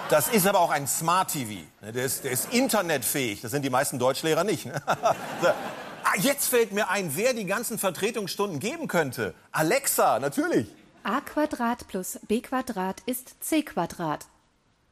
Das 0.09 0.29
ist 0.29 0.45
aber 0.45 0.59
auch 0.59 0.69
ein 0.69 0.85
Smart 0.85 1.31
TV. 1.31 1.61
Der 1.81 2.05
ist, 2.05 2.23
der 2.23 2.31
ist 2.31 2.53
internetfähig. 2.53 3.41
Das 3.41 3.49
sind 3.49 3.63
die 3.63 3.71
meisten 3.71 3.97
Deutschlehrer 3.97 4.43
nicht. 4.43 4.65
Ne? 4.65 4.81
Ah, 6.05 6.19
jetzt 6.19 6.49
fällt 6.49 6.73
mir 6.73 6.89
ein, 6.89 7.15
wer 7.15 7.33
die 7.33 7.45
ganzen 7.45 7.79
Vertretungsstunden 7.79 8.59
geben 8.59 8.89
könnte. 8.89 9.33
Alexa, 9.53 10.19
natürlich. 10.19 10.67
a 11.03 11.21
Quadrat 11.21 11.87
plus 11.87 12.19
b 12.27 12.41
Quadrat 12.41 13.01
ist 13.05 13.41
c 13.41 13.63
Quadrat. 13.63 14.25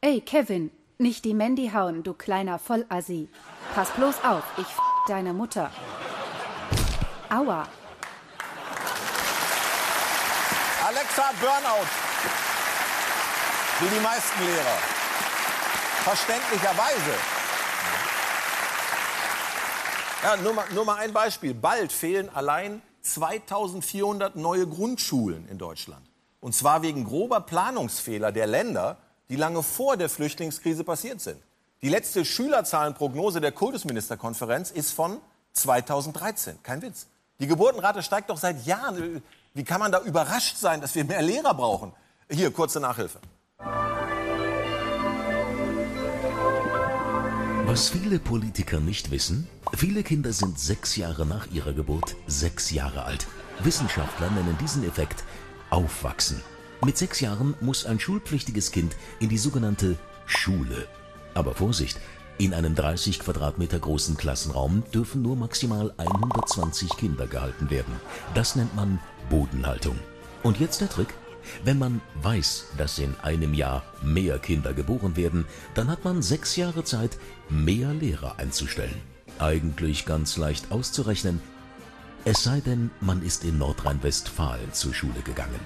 Ey, 0.04 0.20
Kevin, 0.20 0.72
nicht 0.98 1.24
die 1.24 1.32
Mandy 1.32 1.70
hauen, 1.72 2.02
du 2.02 2.12
kleiner 2.12 2.58
Vollassi. 2.58 3.28
Pass 3.72 3.88
bloß 3.90 4.16
auf, 4.24 4.42
ich 4.56 4.64
f 4.64 4.80
deine 5.06 5.32
Mutter. 5.32 5.70
Aua. 7.30 7.68
Alexa 10.84 11.30
Burnout. 11.40 11.86
Wie 13.78 13.94
die 13.94 14.00
meisten 14.00 14.44
Lehrer. 14.44 14.78
Verständlicherweise. 16.02 17.14
Ja, 20.24 20.36
nur 20.38 20.54
mal, 20.54 20.66
nur 20.74 20.84
mal 20.84 20.96
ein 20.96 21.12
Beispiel. 21.12 21.54
Bald 21.54 21.92
fehlen 21.92 22.28
allein 22.34 22.82
2400 23.02 24.34
neue 24.34 24.66
Grundschulen 24.66 25.46
in 25.48 25.58
Deutschland. 25.58 26.04
Und 26.40 26.56
zwar 26.56 26.82
wegen 26.82 27.04
grober 27.04 27.40
Planungsfehler 27.42 28.32
der 28.32 28.48
Länder, 28.48 28.96
die 29.28 29.36
lange 29.36 29.62
vor 29.62 29.96
der 29.96 30.08
Flüchtlingskrise 30.08 30.84
passiert 30.84 31.20
sind. 31.20 31.40
Die 31.82 31.88
letzte 31.88 32.24
Schülerzahlenprognose 32.24 33.40
der 33.40 33.52
Kultusministerkonferenz 33.52 34.70
ist 34.70 34.92
von 34.92 35.18
2013. 35.54 36.62
Kein 36.62 36.80
Witz. 36.82 37.06
Die 37.40 37.46
Geburtenrate 37.46 38.02
steigt 38.02 38.30
doch 38.30 38.36
seit 38.38 38.64
Jahren. 38.66 39.22
Wie 39.54 39.64
kann 39.64 39.80
man 39.80 39.90
da 39.90 40.00
überrascht 40.00 40.56
sein, 40.56 40.80
dass 40.80 40.94
wir 40.94 41.04
mehr 41.04 41.22
Lehrer 41.22 41.54
brauchen? 41.54 41.92
Hier, 42.30 42.52
kurze 42.52 42.78
Nachhilfe. 42.78 43.18
Was 47.66 47.88
viele 47.88 48.18
Politiker 48.18 48.80
nicht 48.80 49.10
wissen, 49.10 49.48
viele 49.74 50.02
Kinder 50.02 50.32
sind 50.32 50.58
sechs 50.58 50.96
Jahre 50.96 51.26
nach 51.26 51.50
ihrer 51.50 51.72
Geburt 51.72 52.16
sechs 52.26 52.70
Jahre 52.70 53.04
alt. 53.04 53.26
Wissenschaftler 53.60 54.30
nennen 54.30 54.56
diesen 54.60 54.86
Effekt 54.86 55.24
Aufwachsen. 55.70 56.42
Mit 56.84 56.98
sechs 56.98 57.20
Jahren 57.20 57.54
muss 57.60 57.86
ein 57.86 58.00
schulpflichtiges 58.00 58.72
Kind 58.72 58.96
in 59.20 59.28
die 59.28 59.38
sogenannte 59.38 59.96
Schule. 60.26 60.88
Aber 61.32 61.54
Vorsicht, 61.54 62.00
in 62.38 62.54
einem 62.54 62.74
30 62.74 63.20
Quadratmeter 63.20 63.78
großen 63.78 64.16
Klassenraum 64.16 64.82
dürfen 64.92 65.22
nur 65.22 65.36
maximal 65.36 65.94
120 65.96 66.96
Kinder 66.96 67.28
gehalten 67.28 67.70
werden. 67.70 67.94
Das 68.34 68.56
nennt 68.56 68.74
man 68.74 68.98
Bodenhaltung. 69.30 69.96
Und 70.42 70.58
jetzt 70.58 70.80
der 70.80 70.88
Trick. 70.88 71.14
Wenn 71.64 71.78
man 71.78 72.00
weiß, 72.22 72.66
dass 72.78 72.98
in 72.98 73.14
einem 73.22 73.54
Jahr 73.54 73.84
mehr 74.02 74.40
Kinder 74.40 74.72
geboren 74.72 75.16
werden, 75.16 75.44
dann 75.74 75.88
hat 75.88 76.04
man 76.04 76.20
sechs 76.20 76.56
Jahre 76.56 76.82
Zeit, 76.82 77.16
mehr 77.48 77.94
Lehrer 77.94 78.40
einzustellen. 78.40 79.00
Eigentlich 79.38 80.04
ganz 80.04 80.36
leicht 80.36 80.72
auszurechnen, 80.72 81.40
es 82.24 82.44
sei 82.44 82.60
denn, 82.60 82.90
man 83.00 83.22
ist 83.22 83.44
in 83.44 83.58
Nordrhein-Westfalen 83.58 84.72
zur 84.72 84.94
Schule 84.94 85.20
gegangen. 85.24 85.58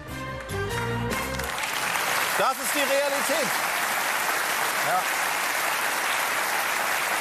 Das 2.38 2.52
ist 2.52 2.74
die 2.74 2.78
Realität. 2.78 3.50
Ja. 4.86 5.02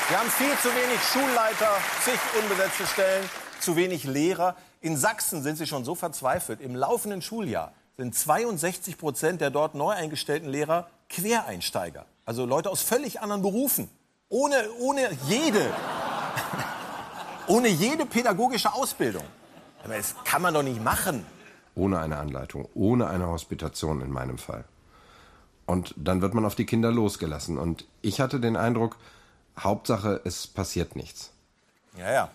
Wir 0.08 0.20
haben 0.20 0.30
viel 0.30 0.58
zu 0.62 0.70
wenig 0.70 1.02
Schulleiter, 1.12 1.78
zig 2.04 2.20
unbesetzte 2.42 2.86
Stellen, 2.86 3.30
zu 3.60 3.76
wenig 3.76 4.04
Lehrer. 4.04 4.56
In 4.82 4.96
Sachsen 4.98 5.42
sind 5.42 5.58
sie 5.58 5.68
schon 5.68 5.84
so 5.84 5.96
verzweifelt. 5.96 6.62
Im 6.62 6.76
laufenden 6.76 7.22
Schuljahr 7.22 7.74
sind 7.98 8.16
62 8.16 8.98
Prozent 8.98 9.42
der 9.42 9.50
dort 9.50 9.76
neu 9.76 9.92
eingestellten 9.92 10.50
Lehrer 10.50 10.88
Quereinsteiger. 11.10 12.06
Also 12.26 12.46
Leute 12.46 12.70
aus 12.70 12.82
völlig 12.82 13.20
anderen 13.20 13.42
Berufen. 13.42 13.90
Ohne, 14.30 14.70
ohne 14.80 15.10
jede, 15.28 15.72
ohne 17.48 17.68
jede 17.68 18.06
pädagogische 18.06 18.74
Ausbildung. 18.74 19.24
Aber 19.84 19.96
das 19.98 20.16
kann 20.24 20.42
man 20.42 20.54
doch 20.54 20.64
nicht 20.64 20.84
machen. 20.84 21.26
Ohne 21.76 22.00
eine 22.00 22.18
Anleitung, 22.18 22.68
ohne 22.74 23.08
eine 23.08 23.28
Hospitation 23.28 24.02
in 24.02 24.12
meinem 24.12 24.38
Fall. 24.38 24.64
Und 25.66 25.94
dann 25.98 26.22
wird 26.22 26.34
man 26.34 26.46
auf 26.46 26.56
die 26.56 26.66
Kinder 26.66 26.92
losgelassen. 26.92 27.58
Und 27.58 27.86
ich 28.02 28.22
hatte 28.22 28.40
den 28.40 28.56
Eindruck, 28.56 28.98
Hauptsache, 29.60 30.22
es 30.24 30.48
passiert 30.48 30.96
nichts. 30.96 31.32
Ja, 31.98 32.12
ja. 32.12 32.30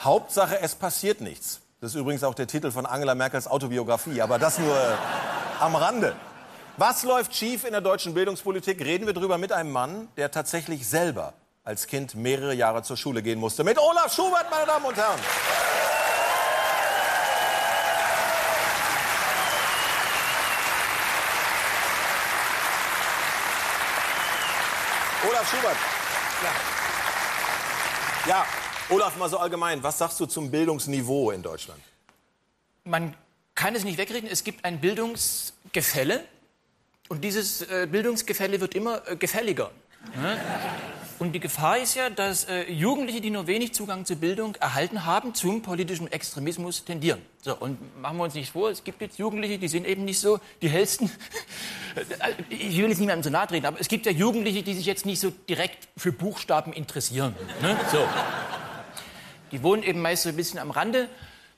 Hauptsache, 0.00 0.60
es 0.60 0.74
passiert 0.74 1.20
nichts. 1.20 1.60
Das 1.80 1.94
ist 1.94 2.00
übrigens 2.00 2.24
auch 2.24 2.34
der 2.34 2.46
Titel 2.46 2.70
von 2.70 2.86
Angela 2.86 3.14
Merkels 3.14 3.46
Autobiografie, 3.46 4.20
aber 4.20 4.38
das 4.38 4.58
nur 4.58 4.76
äh, 4.76 4.94
am 5.60 5.76
Rande. 5.76 6.14
Was 6.76 7.02
läuft 7.02 7.34
schief 7.34 7.64
in 7.64 7.72
der 7.72 7.80
deutschen 7.80 8.14
Bildungspolitik? 8.14 8.80
Reden 8.80 9.06
wir 9.06 9.14
drüber 9.14 9.38
mit 9.38 9.52
einem 9.52 9.72
Mann, 9.72 10.08
der 10.16 10.30
tatsächlich 10.30 10.88
selber 10.88 11.34
als 11.68 11.86
Kind 11.86 12.14
mehrere 12.14 12.54
Jahre 12.54 12.82
zur 12.82 12.96
Schule 12.96 13.22
gehen 13.22 13.38
musste. 13.38 13.62
Mit 13.62 13.76
Olaf 13.78 14.10
Schubert, 14.14 14.50
meine 14.50 14.64
Damen 14.64 14.86
und 14.86 14.96
Herren. 14.96 15.20
Olaf 25.28 25.50
Schubert. 25.50 25.76
Ja. 28.24 28.30
ja, 28.30 28.46
Olaf, 28.88 29.16
mal 29.18 29.28
so 29.28 29.36
allgemein, 29.36 29.82
was 29.82 29.98
sagst 29.98 30.18
du 30.20 30.24
zum 30.24 30.50
Bildungsniveau 30.50 31.32
in 31.32 31.42
Deutschland? 31.42 31.82
Man 32.84 33.14
kann 33.54 33.74
es 33.74 33.84
nicht 33.84 33.98
wegreden, 33.98 34.26
es 34.32 34.42
gibt 34.42 34.64
ein 34.64 34.80
Bildungsgefälle 34.80 36.24
und 37.10 37.22
dieses 37.22 37.60
äh, 37.60 37.86
Bildungsgefälle 37.90 38.58
wird 38.58 38.74
immer 38.74 39.06
äh, 39.06 39.16
gefälliger. 39.16 39.70
Und 41.18 41.32
die 41.32 41.40
Gefahr 41.40 41.78
ist 41.78 41.96
ja, 41.96 42.10
dass 42.10 42.44
äh, 42.44 42.70
Jugendliche, 42.70 43.20
die 43.20 43.30
nur 43.30 43.46
wenig 43.46 43.74
Zugang 43.74 44.04
zur 44.04 44.16
Bildung 44.16 44.54
erhalten 44.56 45.04
haben, 45.04 45.34
zum 45.34 45.62
politischen 45.62 46.10
Extremismus 46.10 46.84
tendieren. 46.84 47.20
So, 47.42 47.56
und 47.56 47.78
machen 48.00 48.18
wir 48.18 48.24
uns 48.24 48.34
nicht 48.34 48.52
vor, 48.52 48.70
es 48.70 48.84
gibt 48.84 49.00
jetzt 49.00 49.18
Jugendliche, 49.18 49.58
die 49.58 49.68
sind 49.68 49.86
eben 49.86 50.04
nicht 50.04 50.20
so 50.20 50.38
die 50.62 50.68
hellsten. 50.68 51.10
ich 52.50 52.76
will 52.78 52.88
jetzt 52.88 53.00
niemandem 53.00 53.24
so 53.24 53.30
nahe 53.30 53.48
treten, 53.48 53.66
aber 53.66 53.80
es 53.80 53.88
gibt 53.88 54.06
ja 54.06 54.12
Jugendliche, 54.12 54.62
die 54.62 54.74
sich 54.74 54.86
jetzt 54.86 55.06
nicht 55.06 55.18
so 55.20 55.30
direkt 55.48 55.88
für 55.96 56.12
Buchstaben 56.12 56.72
interessieren. 56.72 57.34
Ne? 57.62 57.76
So. 57.90 57.98
Die 59.50 59.62
wohnen 59.62 59.82
eben 59.82 60.00
meist 60.00 60.22
so 60.22 60.28
ein 60.28 60.36
bisschen 60.36 60.60
am 60.60 60.70
Rande 60.70 61.08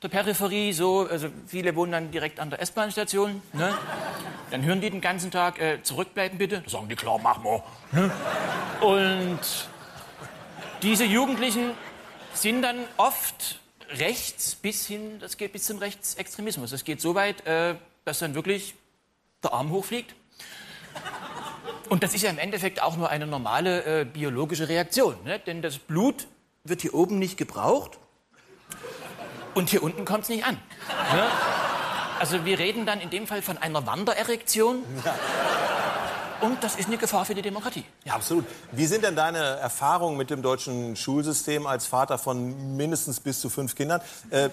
der 0.02 0.08
Peripherie, 0.08 0.72
so, 0.72 1.06
also 1.10 1.28
viele 1.46 1.76
wohnen 1.76 1.92
dann 1.92 2.10
direkt 2.10 2.40
an 2.40 2.48
der 2.50 2.60
S-Bahn-Station. 2.60 3.42
Ne? 3.52 3.76
Dann 4.50 4.64
hören 4.64 4.80
die 4.80 4.90
den 4.90 5.00
ganzen 5.00 5.30
Tag, 5.30 5.60
äh, 5.60 5.82
zurückbleiben 5.82 6.38
bitte. 6.38 6.62
Da 6.62 6.70
sagen 6.70 6.88
die, 6.88 6.96
klar, 6.96 7.18
mach 7.22 7.42
mal. 7.42 7.62
Ne? 7.92 8.10
Und 8.80 9.40
diese 10.82 11.04
Jugendlichen 11.04 11.72
sind 12.32 12.62
dann 12.62 12.78
oft 12.96 13.60
rechts 13.90 14.54
bis 14.54 14.86
hin, 14.86 15.18
das 15.20 15.36
geht 15.36 15.52
bis 15.52 15.64
zum 15.64 15.78
Rechtsextremismus. 15.78 16.70
Das 16.70 16.84
geht 16.84 17.00
so 17.00 17.14
weit, 17.14 17.46
äh, 17.46 17.74
dass 18.06 18.20
dann 18.20 18.34
wirklich 18.34 18.74
der 19.42 19.52
Arm 19.52 19.70
hochfliegt. 19.70 20.14
Und 21.90 22.02
das 22.02 22.14
ist 22.14 22.22
ja 22.22 22.30
im 22.30 22.38
Endeffekt 22.38 22.80
auch 22.80 22.96
nur 22.96 23.10
eine 23.10 23.26
normale 23.26 24.00
äh, 24.00 24.04
biologische 24.04 24.68
Reaktion. 24.68 25.16
Ne? 25.24 25.38
Denn 25.40 25.60
das 25.60 25.78
Blut 25.78 26.26
wird 26.64 26.80
hier 26.80 26.94
oben 26.94 27.18
nicht 27.18 27.36
gebraucht 27.36 27.98
und 29.54 29.70
hier 29.70 29.82
unten 29.82 30.04
kommt 30.04 30.24
es 30.24 30.28
nicht 30.28 30.44
an. 30.44 30.54
Ne? 30.54 31.22
Also 32.18 32.44
wir 32.44 32.58
reden 32.58 32.86
dann 32.86 33.00
in 33.00 33.10
dem 33.10 33.26
Fall 33.26 33.42
von 33.42 33.58
einer 33.58 33.86
Wandererektion. 33.86 34.82
Ja. 35.04 35.14
Und 36.40 36.62
das 36.64 36.76
ist 36.76 36.86
eine 36.86 36.96
Gefahr 36.96 37.24
für 37.24 37.34
die 37.34 37.42
Demokratie. 37.42 37.84
Ja, 38.04 38.14
absolut. 38.14 38.46
Wie 38.72 38.86
sind 38.86 39.04
denn 39.04 39.14
deine 39.14 39.38
Erfahrungen 39.38 40.16
mit 40.16 40.30
dem 40.30 40.42
deutschen 40.42 40.96
Schulsystem 40.96 41.66
als 41.66 41.86
Vater 41.86 42.18
von 42.18 42.76
mindestens 42.76 43.20
bis 43.20 43.40
zu 43.40 43.50
fünf 43.50 43.74
Kindern? 43.74 44.00
Äh, 44.30 44.48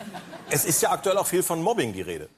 es 0.50 0.66
ist 0.66 0.82
ja 0.82 0.92
aktuell 0.92 1.18
auch 1.18 1.28
viel 1.28 1.44
von 1.44 1.62
Mobbing 1.62 1.94
die 1.94 2.02
Rede. 2.02 2.30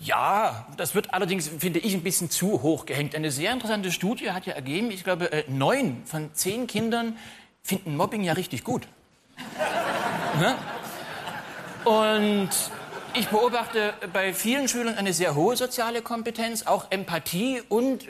Ja, 0.00 0.66
das 0.76 0.94
wird 0.94 1.14
allerdings, 1.14 1.48
finde 1.48 1.78
ich, 1.78 1.94
ein 1.94 2.02
bisschen 2.02 2.30
zu 2.30 2.62
hoch 2.62 2.84
gehängt. 2.86 3.14
Eine 3.14 3.30
sehr 3.30 3.52
interessante 3.52 3.90
Studie 3.90 4.30
hat 4.30 4.46
ja 4.46 4.52
ergeben, 4.52 4.90
ich 4.90 5.02
glaube, 5.02 5.32
äh, 5.32 5.44
neun 5.48 6.02
von 6.04 6.30
zehn 6.34 6.66
Kindern 6.66 7.16
finden 7.62 7.96
Mobbing 7.96 8.22
ja 8.22 8.34
richtig 8.34 8.64
gut. 8.64 8.86
ne? 10.38 10.56
Und 11.84 12.50
ich 13.16 13.28
beobachte 13.28 13.94
bei 14.12 14.34
vielen 14.34 14.66
Schülern 14.66 14.96
eine 14.96 15.12
sehr 15.12 15.34
hohe 15.34 15.54
soziale 15.56 16.02
Kompetenz, 16.02 16.66
auch 16.66 16.90
Empathie 16.90 17.62
und 17.68 18.06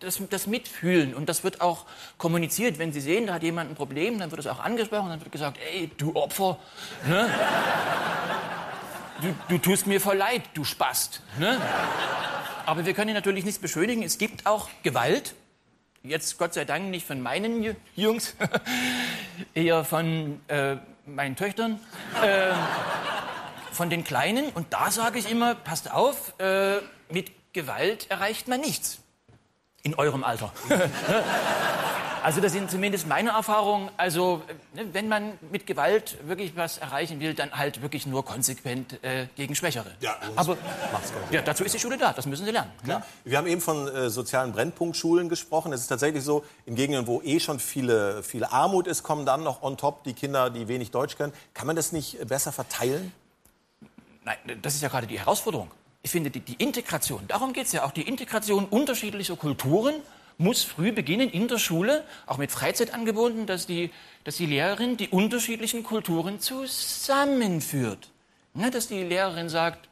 das, 0.00 0.20
das, 0.30 0.46
Mitfühlen. 0.46 1.14
Und 1.14 1.28
das 1.28 1.44
wird 1.44 1.60
auch 1.60 1.84
kommuniziert. 2.16 2.78
Wenn 2.78 2.92
Sie 2.92 3.00
sehen, 3.00 3.26
da 3.26 3.34
hat 3.34 3.42
jemand 3.42 3.70
ein 3.70 3.76
Problem, 3.76 4.18
dann 4.18 4.30
wird 4.30 4.40
es 4.40 4.46
auch 4.46 4.58
angesprochen, 4.58 5.10
dann 5.10 5.20
wird 5.20 5.30
gesagt, 5.30 5.58
ey, 5.72 5.90
du 5.96 6.16
Opfer, 6.16 6.58
ne? 7.06 7.30
du, 9.20 9.34
du, 9.48 9.58
tust 9.58 9.86
mir 9.86 10.00
voll 10.00 10.16
leid, 10.16 10.42
du 10.54 10.64
Spast. 10.64 11.22
Ne? 11.38 11.60
Aber 12.66 12.84
wir 12.84 12.94
können 12.94 13.14
natürlich 13.14 13.44
nichts 13.44 13.60
beschönigen. 13.60 14.02
Es 14.02 14.18
gibt 14.18 14.46
auch 14.46 14.68
Gewalt. 14.82 15.34
Jetzt 16.02 16.38
Gott 16.38 16.54
sei 16.54 16.64
Dank 16.64 16.90
nicht 16.90 17.06
von 17.06 17.20
meinen 17.20 17.76
Jungs, 17.94 18.34
eher 19.54 19.84
von 19.84 20.40
äh, 20.48 20.76
meinen 21.06 21.36
Töchtern. 21.36 21.78
Äh, 22.22 22.52
von 23.78 23.90
den 23.90 24.02
Kleinen. 24.02 24.50
Und 24.50 24.72
da 24.72 24.90
sage 24.90 25.20
ich 25.20 25.30
immer, 25.30 25.54
passt 25.54 25.92
auf, 25.92 26.34
äh, 26.40 26.78
mit 27.10 27.30
Gewalt 27.52 28.10
erreicht 28.10 28.48
man 28.48 28.60
nichts. 28.60 28.98
In 29.84 29.94
eurem 29.94 30.24
Alter. 30.24 30.52
also 32.24 32.40
das 32.40 32.50
sind 32.50 32.72
zumindest 32.72 33.06
meine 33.06 33.30
Erfahrungen. 33.30 33.88
Also 33.96 34.42
ne, 34.74 34.86
wenn 34.92 35.06
man 35.06 35.38
mit 35.52 35.64
Gewalt 35.64 36.18
wirklich 36.26 36.56
was 36.56 36.78
erreichen 36.78 37.20
will, 37.20 37.34
dann 37.34 37.52
halt 37.52 37.80
wirklich 37.80 38.04
nur 38.04 38.24
konsequent 38.24 38.98
äh, 39.04 39.28
gegen 39.36 39.54
Schwächere. 39.54 39.92
Ja, 40.00 40.16
aber 40.34 40.58
ja, 41.30 41.40
dazu 41.40 41.62
ist 41.62 41.72
die 41.72 41.78
Schule 41.78 41.98
da. 41.98 42.12
Das 42.12 42.26
müssen 42.26 42.46
sie 42.46 42.50
lernen. 42.50 42.72
Ne? 42.82 43.00
Wir 43.24 43.38
haben 43.38 43.46
eben 43.46 43.60
von 43.60 43.86
äh, 43.86 44.10
sozialen 44.10 44.50
Brennpunktschulen 44.50 45.28
gesprochen. 45.28 45.72
Es 45.72 45.82
ist 45.82 45.86
tatsächlich 45.86 46.24
so, 46.24 46.44
in 46.66 46.74
Gegenden, 46.74 47.06
wo 47.06 47.22
eh 47.22 47.38
schon 47.38 47.60
viele, 47.60 48.24
viele 48.24 48.50
Armut 48.50 48.88
ist, 48.88 49.04
kommen 49.04 49.24
dann 49.24 49.44
noch 49.44 49.62
on 49.62 49.76
top 49.76 50.02
die 50.02 50.14
Kinder, 50.14 50.50
die 50.50 50.66
wenig 50.66 50.90
Deutsch 50.90 51.16
können. 51.16 51.32
Kann 51.54 51.68
man 51.68 51.76
das 51.76 51.92
nicht 51.92 52.26
besser 52.26 52.50
verteilen? 52.50 53.12
Nein, 54.28 54.60
das 54.60 54.74
ist 54.74 54.82
ja 54.82 54.90
gerade 54.90 55.06
die 55.06 55.18
Herausforderung. 55.18 55.70
Ich 56.02 56.10
finde, 56.10 56.28
die, 56.28 56.40
die 56.40 56.62
Integration, 56.62 57.26
darum 57.28 57.54
geht 57.54 57.64
es 57.64 57.72
ja 57.72 57.84
auch, 57.84 57.92
die 57.92 58.02
Integration 58.02 58.66
unterschiedlicher 58.66 59.36
Kulturen 59.36 59.94
muss 60.36 60.62
früh 60.64 60.92
beginnen 60.92 61.30
in 61.30 61.48
der 61.48 61.56
Schule, 61.56 62.04
auch 62.26 62.36
mit 62.36 62.52
Freizeitangeboten, 62.52 63.46
dass 63.46 63.66
die, 63.66 63.90
dass 64.24 64.36
die 64.36 64.44
Lehrerin 64.44 64.98
die 64.98 65.08
unterschiedlichen 65.08 65.82
Kulturen 65.82 66.40
zusammenführt. 66.40 68.10
Ne, 68.52 68.70
dass 68.70 68.88
die 68.88 69.02
Lehrerin 69.02 69.48
sagt, 69.48 69.88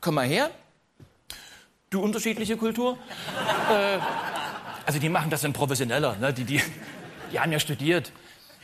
komm 0.00 0.14
mal 0.14 0.26
her, 0.26 0.50
du 1.90 2.00
unterschiedliche 2.00 2.56
Kultur. 2.56 2.96
äh, 3.70 3.98
also 4.86 4.98
die 4.98 5.10
machen 5.10 5.28
das 5.28 5.42
dann 5.42 5.52
professioneller, 5.52 6.16
ne? 6.16 6.32
die, 6.32 6.44
die, 6.44 6.62
die 7.30 7.38
haben 7.38 7.52
ja 7.52 7.60
studiert, 7.60 8.12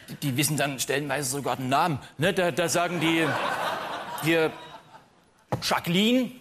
die, 0.08 0.14
die 0.14 0.36
wissen 0.38 0.56
dann 0.56 0.80
stellenweise 0.80 1.30
sogar 1.30 1.56
den 1.56 1.68
Namen. 1.68 1.98
Ne? 2.16 2.32
Da, 2.32 2.50
da 2.50 2.70
sagen 2.70 3.00
die, 3.00 3.26
hier, 4.22 4.50
Jacqueline 5.62 6.32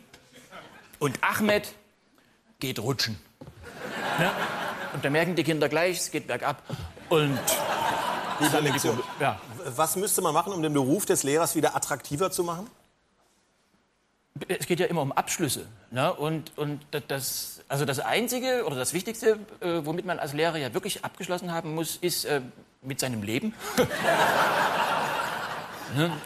und 0.99 1.17
Ahmed 1.23 1.73
geht 2.59 2.79
rutschen. 2.79 3.19
Ne? 4.19 4.31
Und 4.93 5.05
da 5.05 5.09
merken 5.09 5.35
die 5.35 5.43
Kinder 5.43 5.69
gleich, 5.69 5.97
es 5.97 6.11
geht 6.11 6.27
bergab. 6.27 6.63
Und 7.09 7.39
Gute 8.39 8.59
Lektion. 8.59 8.99
Ja. 9.19 9.39
Was 9.65 9.95
müsste 9.97 10.21
man 10.21 10.33
machen, 10.33 10.53
um 10.53 10.61
den 10.61 10.73
Beruf 10.73 11.05
des 11.05 11.23
Lehrers 11.23 11.55
wieder 11.55 11.75
attraktiver 11.75 12.31
zu 12.31 12.43
machen? 12.43 12.69
es 14.47 14.65
geht 14.67 14.79
ja 14.79 14.85
immer 14.85 15.01
um 15.01 15.11
Abschlüsse. 15.11 15.65
Ne? 15.91 16.13
Und, 16.13 16.57
und 16.57 16.79
das, 17.07 17.61
also 17.67 17.85
das 17.85 17.99
Einzige 17.99 18.63
oder 18.65 18.75
das 18.75 18.93
Wichtigste, 18.93 19.39
äh, 19.59 19.81
womit 19.83 20.05
man 20.05 20.19
als 20.19 20.33
Lehrer 20.33 20.57
ja 20.57 20.73
wirklich 20.73 21.03
abgeschlossen 21.03 21.51
haben 21.51 21.75
muss, 21.75 21.97
ist 21.97 22.25
äh, 22.25 22.41
mit 22.81 22.99
seinem 22.99 23.23
Leben. 23.23 23.53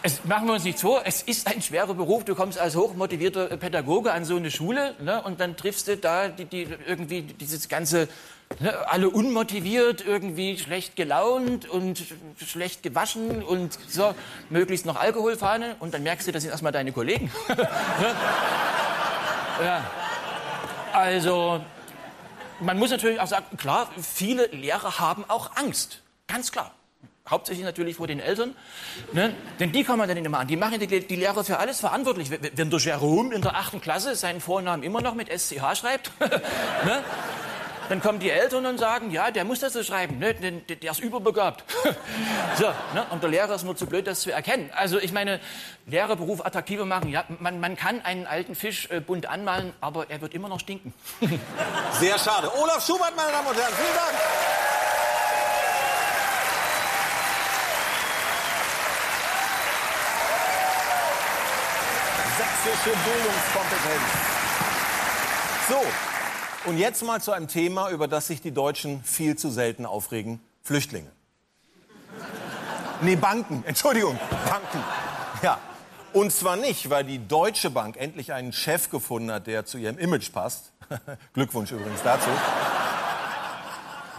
Es, 0.02 0.26
machen 0.26 0.48
wir 0.48 0.54
uns 0.54 0.64
nichts 0.64 0.82
vor, 0.82 1.04
es 1.06 1.22
ist 1.22 1.48
ein 1.48 1.62
schwerer 1.62 1.94
Beruf. 1.94 2.26
Du 2.26 2.36
kommst 2.36 2.60
als 2.60 2.76
hochmotivierter 2.76 3.58
Pädagoge 3.58 4.12
an 4.12 4.26
so 4.26 4.36
eine 4.36 4.52
Schule 4.52 4.96
ne? 5.00 5.22
und 5.24 5.40
dann 5.40 5.56
triffst 5.56 5.88
du 5.88 5.98
da 5.98 6.28
die, 6.28 6.46
die, 6.46 6.68
irgendwie 6.86 7.22
dieses 7.22 7.70
ganze, 7.70 8.10
ne? 8.60 8.88
alle 8.88 9.10
unmotiviert, 9.10 10.06
irgendwie 10.06 10.58
schlecht 10.58 10.96
gelaunt 10.96 11.68
und 11.70 12.04
schlecht 12.46 12.84
gewaschen 12.84 13.42
und 13.42 13.78
so, 13.88 14.14
möglichst 14.50 14.86
noch 14.86 14.98
Alkoholfahne 14.98 15.76
und 15.80 15.94
dann 15.94 16.04
merkst 16.04 16.28
du, 16.28 16.32
das 16.32 16.44
sind 16.44 16.52
erstmal 16.52 16.72
deine 16.72 16.92
Kollegen. 16.92 17.32
Ne? 19.60 19.66
ja. 19.66 19.84
Also, 20.94 21.62
man 22.60 22.80
muss 22.80 22.90
natürlich 22.90 23.20
auch 23.20 23.28
sagen, 23.28 23.56
klar, 23.58 23.90
viele 24.02 24.48
Lehrer 24.48 25.00
haben 25.00 25.26
auch 25.28 25.56
Angst. 25.56 26.02
Ganz 26.28 26.52
klar. 26.52 26.72
Hauptsächlich 27.30 27.64
natürlich 27.64 27.96
vor 27.96 28.08
den 28.08 28.20
Eltern. 28.20 28.54
Ne? 29.14 29.34
Denn 29.58 29.72
die 29.72 29.86
kann 29.86 29.98
man 29.98 30.10
dann 30.10 30.18
immer 30.18 30.40
an. 30.40 30.48
Die 30.48 30.58
machen 30.58 30.78
die, 30.80 30.88
die 31.08 31.16
Lehrer 31.16 31.46
für 31.46 31.58
alles 31.58 31.80
verantwortlich. 31.80 32.30
Wenn 32.30 32.70
der 32.70 32.80
Jerome 32.80 33.34
in 33.34 33.42
der 33.42 33.56
achten 33.56 33.80
Klasse 33.80 34.16
seinen 34.16 34.42
Vornamen 34.42 34.84
immer 34.84 35.02
noch 35.02 35.16
mit 35.16 35.30
SCH 35.30 35.76
schreibt, 35.76 36.12
ne? 36.20 37.02
dann 37.88 38.02
kommen 38.02 38.20
die 38.20 38.30
Eltern 38.30 38.66
und 38.66 38.78
sagen, 38.78 39.10
ja, 39.10 39.32
der 39.32 39.46
muss 39.46 39.62
das 39.62 39.72
so 39.72 39.84
schreiben, 39.84 40.20
ne? 40.20 40.34
der, 40.34 40.76
der 40.76 40.92
ist 40.92 41.00
überbegabt. 41.00 41.64
so, 42.58 42.66
ne? 42.94 43.06
Und 43.10 43.24
der 43.24 43.30
Lehrer 43.30 43.56
ist 43.56 43.64
nur 43.64 43.78
zu 43.78 43.86
blöd, 43.86 44.06
das 44.06 44.20
zu 44.20 44.32
erkennen. 44.32 44.70
Also 44.76 45.00
ich 45.00 45.14
meine, 45.14 45.40
Lehrerberuf 45.86 46.46
attraktiver 46.46 46.86
machen, 46.86 47.10
ja, 47.10 47.24
man, 47.40 47.60
man 47.62 47.78
kann 47.78 48.04
einen 48.04 48.28
alten 48.28 48.54
Fisch 48.54 48.90
äh, 48.90 49.00
bunt 49.00 49.28
anmalen, 49.28 49.74
aber 49.80 50.10
er 50.10 50.20
wird 50.20 50.34
immer 50.34 50.50
noch 50.50 50.60
stinken. 50.60 50.94
Sehr 52.00 52.20
schade. 52.20 52.52
Olaf 52.62 52.86
Schubert, 52.86 53.16
meine 53.16 53.32
Damen 53.32 53.48
und 53.48 53.56
Herren, 53.56 53.74
vielen 53.74 53.96
Dank. 53.96 54.73
Sächsische 62.64 62.96
Bildungskompetenz. 62.96 64.04
So, 65.68 66.70
und 66.70 66.78
jetzt 66.78 67.04
mal 67.04 67.22
zu 67.22 67.34
einem 67.34 67.50
Thema, 67.50 67.90
über 67.90 68.08
das 68.08 68.28
sich 68.28 68.42
die 68.42 68.52
Deutschen 68.52 69.04
viel 69.04 69.36
zu 69.36 69.50
selten 69.50 69.86
aufregen. 69.86 70.40
Flüchtlinge. 70.62 71.12
Nee, 73.02 73.18
Banken. 73.18 73.64
Entschuldigung, 73.66 74.18
Banken. 74.50 74.82
Ja. 75.42 75.60
Und 76.14 76.32
zwar 76.32 76.56
nicht, 76.56 76.90
weil 76.90 77.04
die 77.04 77.28
Deutsche 77.28 77.70
Bank 77.70 77.98
endlich 77.98 78.32
einen 78.32 78.54
Chef 78.54 78.90
gefunden 78.90 79.32
hat, 79.32 79.48
der 79.48 79.66
zu 79.66 79.78
ihrem 79.78 79.98
Image 79.98 80.32
passt. 80.32 80.72
Glückwunsch 81.34 81.72
übrigens 81.72 82.02
dazu. 82.02 82.30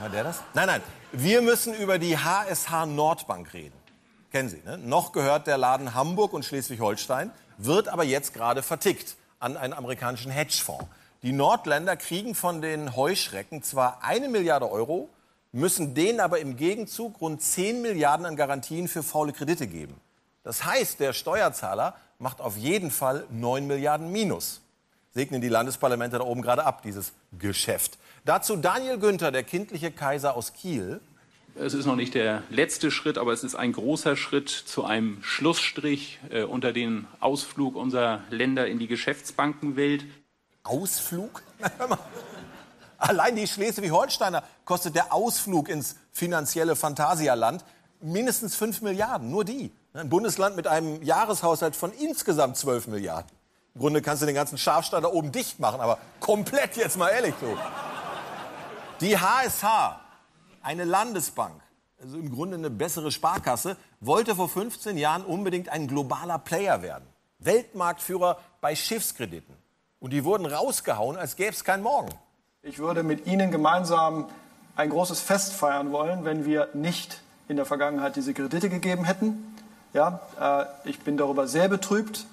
War 0.01 0.09
der 0.11 0.25
das? 0.25 0.43
Nein, 0.53 0.67
nein. 0.67 0.83
Wir 1.13 1.41
müssen 1.41 1.73
über 1.73 1.99
die 1.99 2.19
HSH 2.19 2.87
Nordbank 2.87 3.55
reden. 3.55 3.85
Kennen 4.33 4.49
Sie, 4.49 4.61
ne? 4.65 4.77
Noch 4.77 5.13
gehört 5.13 5.47
der 5.47 5.57
Laden 5.57 5.95
Hamburg 5.95 6.33
und 6.33 6.45
Schleswig-Holstein, 6.45 7.31
wird 7.59 7.89
aber 7.89 8.05
jetzt 8.05 8.35
gerade 8.35 8.63
vertickt 8.63 9.17
an 9.39 9.57
einen 9.57 9.73
amerikanischen 9.73 10.31
Hedgefonds. 10.31 10.87
Die 11.23 11.33
Nordländer 11.33 11.97
kriegen 11.97 12.35
von 12.35 12.61
den 12.61 12.97
Heuschrecken 12.97 13.63
zwar 13.63 14.03
eine 14.03 14.29
Milliarde 14.29 14.71
Euro, 14.71 15.09
müssen 15.53 15.95
denen 15.95 16.21
aber 16.21 16.41
im 16.41 16.57
Gegenzug 16.57 17.21
rund 17.21 17.41
10 17.41 17.81
Milliarden 17.81 18.27
an 18.27 18.37
Garantien 18.37 18.89
für 18.89 19.03
faule 19.03 19.33
Kredite 19.33 19.67
geben. 19.67 19.95
Das 20.43 20.65
heißt, 20.65 21.01
der 21.01 21.13
Steuerzahler 21.13 21.95
macht 22.19 22.41
auf 22.41 22.57
jeden 22.57 22.91
Fall 22.91 23.25
9 23.31 23.67
Milliarden 23.67 24.11
Minus. 24.11 24.61
Segnen 25.15 25.41
die 25.41 25.49
Landesparlamente 25.49 26.19
da 26.19 26.25
oben 26.25 26.43
gerade 26.43 26.65
ab, 26.65 26.83
dieses 26.83 27.13
Geschäft. 27.39 27.99
Dazu 28.25 28.57
Daniel 28.57 28.99
Günther, 28.99 29.31
der 29.31 29.45
kindliche 29.45 29.93
Kaiser 29.93 30.35
aus 30.37 30.53
Kiel. 30.53 31.01
Es 31.57 31.73
ist 31.73 31.87
noch 31.87 31.95
nicht 31.95 32.15
der 32.15 32.43
letzte 32.51 32.91
Schritt, 32.91 33.17
aber 33.17 33.33
es 33.33 33.45
ist 33.45 33.55
ein 33.55 33.73
großer 33.73 34.17
Schritt 34.17 34.49
zu 34.49 34.85
einem 34.85 35.23
Schlussstrich 35.23 36.19
äh, 36.31 36.43
unter 36.43 36.73
den 36.73 37.07
Ausflug 37.21 37.77
unserer 37.77 38.23
Länder 38.29 38.67
in 38.67 38.81
die 38.81 38.89
Geschäftsbankenwelt. 38.89 40.05
Ausflug? 40.65 41.43
Allein 42.99 43.37
die 43.37 43.47
Schleswig-Holsteiner 43.47 44.43
kostet 44.65 44.97
der 44.97 45.13
Ausflug 45.13 45.69
ins 45.69 45.95
finanzielle 46.11 46.75
Phantasialand 46.75 47.65
mindestens 48.01 48.57
5 48.57 48.83
Milliarden, 48.83 49.31
nur 49.31 49.45
die. 49.45 49.71
Ein 49.93 50.09
Bundesland 50.09 50.57
mit 50.57 50.67
einem 50.67 51.03
Jahreshaushalt 51.03 51.77
von 51.77 51.93
insgesamt 51.93 52.57
12 52.57 52.89
Milliarden. 52.89 53.31
Im 53.77 53.81
Grunde 53.81 54.03
kannst 54.03 54.23
du 54.23 54.27
den 54.27 54.35
ganzen 54.35 54.59
Schafstall 54.59 55.03
da 55.03 55.09
oben 55.09 55.31
dicht 55.31 55.61
machen, 55.61 55.81
aber 55.81 55.99
komplett 56.19 56.77
jetzt 56.77 56.97
mal 56.97 57.11
ehrlich 57.11 57.35
so. 57.41 57.57
Die 59.01 59.17
HSH, 59.17 60.04
eine 60.65 60.85
Landesbank, 60.85 61.61
also 62.01 62.19
im 62.19 62.33
Grunde 62.33 62.57
eine 62.57 62.71
bessere 62.71 63.13
Sparkasse, 63.13 63.77
wollte 64.01 64.35
vor 64.35 64.49
15 64.49 64.97
Jahren 64.97 65.25
unbedingt 65.25 65.69
ein 65.69 65.87
globaler 65.87 66.39
Player 66.39 66.83
werden. 66.83 67.05
Weltmarktführer 67.39 68.39
bei 68.61 68.75
Schiffskrediten. 68.75 69.55
Und 70.01 70.13
die 70.13 70.25
wurden 70.25 70.47
rausgehauen, 70.47 71.17
als 71.17 71.37
gäbe 71.37 71.53
es 71.53 71.65
kein 71.65 71.83
Morgen. 71.83 72.11
Ich 72.63 72.79
würde 72.79 73.03
mit 73.03 73.27
Ihnen 73.27 73.51
gemeinsam 73.51 74.29
ein 74.77 74.91
großes 74.91 75.21
Fest 75.21 75.53
feiern 75.53 75.93
wollen, 75.93 76.25
wenn 76.25 76.45
wir 76.45 76.69
nicht 76.73 77.21
in 77.49 77.57
der 77.57 77.67
Vergangenheit 77.67 78.17
diese 78.17 78.35
Kredite 78.35 78.71
gegeben 78.71 79.05
hätten. 79.05 79.55
Ja, 79.93 80.21
äh, 80.41 80.89
ich 80.89 81.01
bin 81.01 81.17
darüber 81.17 81.47
sehr 81.47 81.69
betrübt 81.69 82.27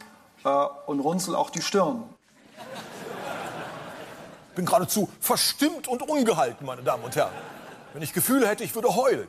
äh, 0.44 0.50
und 0.88 1.00
runzel 1.02 1.36
auch 1.36 1.50
die 1.50 1.62
Stirn. 1.62 2.04
Ich 4.50 4.56
bin 4.56 4.66
geradezu 4.66 5.10
verstimmt 5.20 5.88
und 5.88 6.02
ungehalten, 6.02 6.66
meine 6.66 6.82
Damen 6.82 7.04
und 7.04 7.16
Herren. 7.16 7.32
Wenn 7.94 8.02
ich 8.02 8.14
Gefühle 8.14 8.48
hätte, 8.48 8.64
ich 8.64 8.74
würde 8.74 8.96
heulen. 8.96 9.28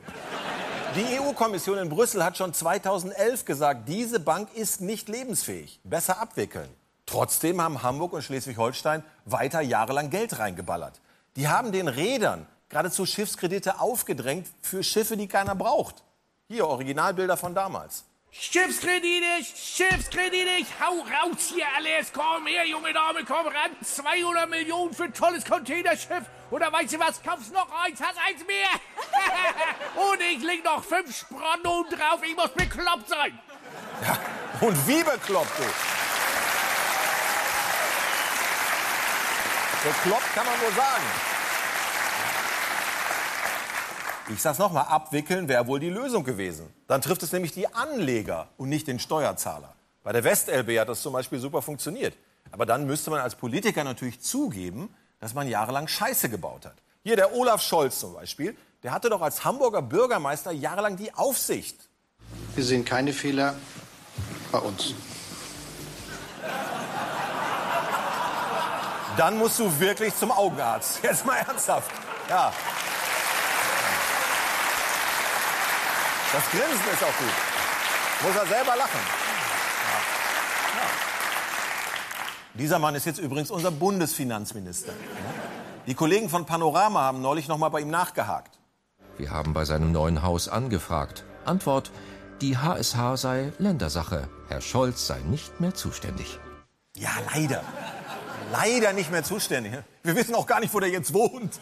Die 0.95 1.19
EU-Kommission 1.19 1.77
in 1.79 1.89
Brüssel 1.89 2.23
hat 2.23 2.37
schon 2.37 2.53
2011 2.53 3.45
gesagt, 3.45 3.89
diese 3.89 4.19
Bank 4.19 4.53
ist 4.53 4.79
nicht 4.79 5.09
lebensfähig. 5.09 5.79
Besser 5.83 6.19
abwickeln. 6.19 6.69
Trotzdem 7.05 7.61
haben 7.61 7.83
Hamburg 7.83 8.13
und 8.13 8.21
Schleswig-Holstein 8.21 9.03
weiter 9.25 9.59
jahrelang 9.59 10.09
Geld 10.09 10.39
reingeballert. 10.39 11.01
Die 11.35 11.47
haben 11.47 11.71
den 11.71 11.87
Rädern 11.87 12.45
geradezu 12.69 13.05
Schiffskredite 13.05 13.79
aufgedrängt 13.81 14.47
für 14.61 14.83
Schiffe, 14.83 15.17
die 15.17 15.27
keiner 15.27 15.55
braucht. 15.55 16.03
Hier 16.47 16.67
Originalbilder 16.67 17.37
von 17.37 17.53
damals. 17.53 18.05
Schiffskredite, 18.35 19.45
Schiffskredite, 19.55 20.49
ich 20.57 20.67
hau 20.81 21.01
raus 21.01 21.53
hier 21.53 21.67
alles, 21.77 22.11
komm 22.11 22.47
her, 22.47 22.65
junge 22.65 22.91
Dame, 22.91 23.23
komm 23.23 23.45
ran, 23.45 23.71
200 23.83 24.49
Millionen 24.49 24.91
für 24.91 25.03
ein 25.03 25.13
tolles 25.13 25.45
Containerschiff. 25.45 26.23
Oder 26.49 26.71
weißt 26.71 26.93
du 26.93 26.99
was, 26.99 27.21
kaufst 27.21 27.53
noch 27.53 27.69
eins, 27.83 28.01
hast 28.01 28.17
eins 28.17 28.43
mehr. 28.47 28.69
Und 30.11 30.19
ich 30.19 30.43
leg 30.43 30.63
noch 30.63 30.83
fünf 30.83 31.15
Spronnen 31.15 31.89
drauf, 31.91 32.21
ich 32.23 32.35
muss 32.35 32.49
bekloppt 32.49 33.07
sein. 33.07 33.37
Ja, 34.03 34.17
und 34.61 34.87
wie 34.87 35.03
bekloppt 35.03 35.59
du? 35.59 35.63
Bekloppt 39.83 40.33
kann 40.33 40.45
man 40.45 40.61
wohl 40.61 40.71
sagen. 40.73 41.32
Ich 44.29 44.41
sag's 44.41 44.57
nochmal, 44.57 44.85
abwickeln 44.85 45.49
wäre 45.49 45.67
wohl 45.67 45.79
die 45.79 45.89
Lösung 45.89 46.23
gewesen. 46.23 46.73
Dann 46.87 47.01
trifft 47.01 47.23
es 47.23 47.33
nämlich 47.33 47.51
die 47.51 47.67
Anleger 47.67 48.47
und 48.57 48.69
nicht 48.69 48.87
den 48.87 48.99
Steuerzahler. 48.99 49.75
Bei 50.03 50.13
der 50.13 50.23
WestLB 50.23 50.79
hat 50.79 50.89
das 50.89 51.01
zum 51.01 51.13
Beispiel 51.13 51.39
super 51.39 51.61
funktioniert. 51.61 52.15
Aber 52.51 52.65
dann 52.65 52.85
müsste 52.85 53.09
man 53.09 53.19
als 53.19 53.35
Politiker 53.35 53.83
natürlich 53.83 54.21
zugeben, 54.21 54.93
dass 55.19 55.33
man 55.33 55.47
jahrelang 55.47 55.87
Scheiße 55.87 56.29
gebaut 56.29 56.65
hat. 56.65 56.75
Hier 57.03 57.15
der 57.15 57.35
Olaf 57.35 57.61
Scholz 57.61 57.99
zum 57.99 58.13
Beispiel, 58.13 58.55
der 58.81 58.91
hatte 58.91 59.09
doch 59.09 59.21
als 59.21 59.43
Hamburger 59.43 59.81
Bürgermeister 59.81 60.51
jahrelang 60.51 60.95
die 60.95 61.13
Aufsicht. 61.13 61.77
Wir 62.55 62.63
sehen 62.63 62.85
keine 62.85 63.11
Fehler 63.11 63.55
bei 64.51 64.59
uns. 64.59 64.93
Dann 69.17 69.37
musst 69.37 69.59
du 69.59 69.79
wirklich 69.79 70.15
zum 70.15 70.31
Augenarzt. 70.31 71.03
Jetzt 71.03 71.25
mal 71.25 71.35
ernsthaft. 71.37 71.91
Ja. 72.29 72.53
Das 76.33 76.49
Grinsen 76.49 76.87
ist 76.91 77.03
auch 77.03 77.17
gut. 77.19 77.33
Muss 78.23 78.35
er 78.35 78.47
selber 78.47 78.75
lachen. 78.75 78.99
Ja. 78.99 80.79
Ja. 80.79 80.89
Dieser 82.55 82.79
Mann 82.79 82.95
ist 82.95 83.05
jetzt 83.05 83.19
übrigens 83.19 83.51
unser 83.51 83.69
Bundesfinanzminister. 83.69 84.93
Die 85.85 85.93
Kollegen 85.93 86.29
von 86.29 86.47
Panorama 86.47 87.01
haben 87.01 87.21
neulich 87.21 87.47
noch 87.47 87.59
mal 87.59 87.69
bei 87.69 87.81
ihm 87.81 87.91
nachgehakt. 87.91 88.57
Wir 89.17 89.29
haben 89.29 89.53
bei 89.53 89.63
seinem 89.65 89.91
neuen 89.91 90.23
Haus 90.23 90.49
angefragt. 90.49 91.23
Antwort: 91.45 91.91
Die 92.41 92.57
HSH 92.57 93.17
sei 93.17 93.53
Ländersache. 93.59 94.27
Herr 94.47 94.61
Scholz 94.61 95.05
sei 95.05 95.19
nicht 95.19 95.59
mehr 95.59 95.75
zuständig. 95.75 96.39
Ja, 96.95 97.11
leider. 97.31 97.61
Leider 98.51 98.93
nicht 98.93 99.11
mehr 99.11 99.23
zuständig. 99.23 99.73
Wir 100.01 100.15
wissen 100.15 100.33
auch 100.33 100.47
gar 100.47 100.59
nicht, 100.59 100.73
wo 100.73 100.79
der 100.79 100.89
jetzt 100.89 101.13
wohnt. 101.13 101.59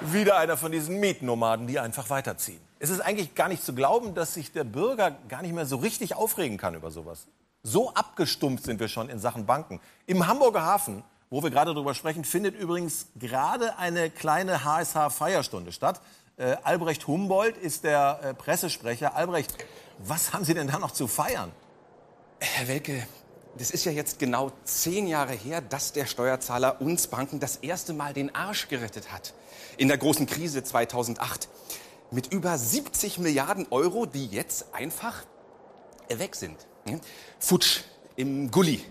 Wieder 0.00 0.38
einer 0.38 0.56
von 0.56 0.72
diesen 0.72 0.98
Mietnomaden, 0.98 1.66
die 1.66 1.78
einfach 1.78 2.08
weiterziehen. 2.08 2.60
Es 2.78 2.88
ist 2.88 3.00
eigentlich 3.00 3.34
gar 3.34 3.48
nicht 3.48 3.62
zu 3.62 3.74
glauben, 3.74 4.14
dass 4.14 4.32
sich 4.32 4.50
der 4.50 4.64
Bürger 4.64 5.10
gar 5.28 5.42
nicht 5.42 5.52
mehr 5.52 5.66
so 5.66 5.76
richtig 5.76 6.16
aufregen 6.16 6.56
kann 6.56 6.74
über 6.74 6.90
sowas. 6.90 7.26
So 7.62 7.92
abgestumpft 7.92 8.64
sind 8.64 8.80
wir 8.80 8.88
schon 8.88 9.10
in 9.10 9.18
Sachen 9.18 9.44
Banken. 9.44 9.78
Im 10.06 10.26
Hamburger 10.26 10.62
Hafen, 10.62 11.04
wo 11.28 11.42
wir 11.42 11.50
gerade 11.50 11.74
drüber 11.74 11.92
sprechen, 11.92 12.24
findet 12.24 12.58
übrigens 12.58 13.08
gerade 13.16 13.76
eine 13.78 14.08
kleine 14.08 14.64
HSH-Feierstunde 14.64 15.70
statt. 15.70 16.00
Äh, 16.38 16.56
Albrecht 16.62 17.06
Humboldt 17.06 17.58
ist 17.58 17.84
der 17.84 18.20
äh, 18.22 18.34
Pressesprecher. 18.34 19.14
Albrecht, 19.14 19.54
was 19.98 20.32
haben 20.32 20.46
Sie 20.46 20.54
denn 20.54 20.68
da 20.68 20.78
noch 20.78 20.92
zu 20.92 21.06
feiern? 21.06 21.52
Herr 22.40 22.66
Welke, 22.68 23.06
das 23.60 23.70
ist 23.70 23.84
ja 23.84 23.92
jetzt 23.92 24.18
genau 24.18 24.52
zehn 24.64 25.06
Jahre 25.06 25.34
her, 25.34 25.60
dass 25.60 25.92
der 25.92 26.06
Steuerzahler 26.06 26.80
uns 26.80 27.08
Banken 27.08 27.40
das 27.40 27.56
erste 27.56 27.92
Mal 27.92 28.14
den 28.14 28.34
Arsch 28.34 28.68
gerettet 28.68 29.12
hat. 29.12 29.34
In 29.76 29.88
der 29.88 29.98
großen 29.98 30.24
Krise 30.24 30.64
2008. 30.64 31.46
Mit 32.10 32.32
über 32.32 32.56
70 32.56 33.18
Milliarden 33.18 33.66
Euro, 33.68 34.06
die 34.06 34.26
jetzt 34.28 34.74
einfach 34.74 35.24
weg 36.08 36.36
sind. 36.36 36.56
Futsch 37.38 37.82
im 38.16 38.50
Gully. 38.50 38.82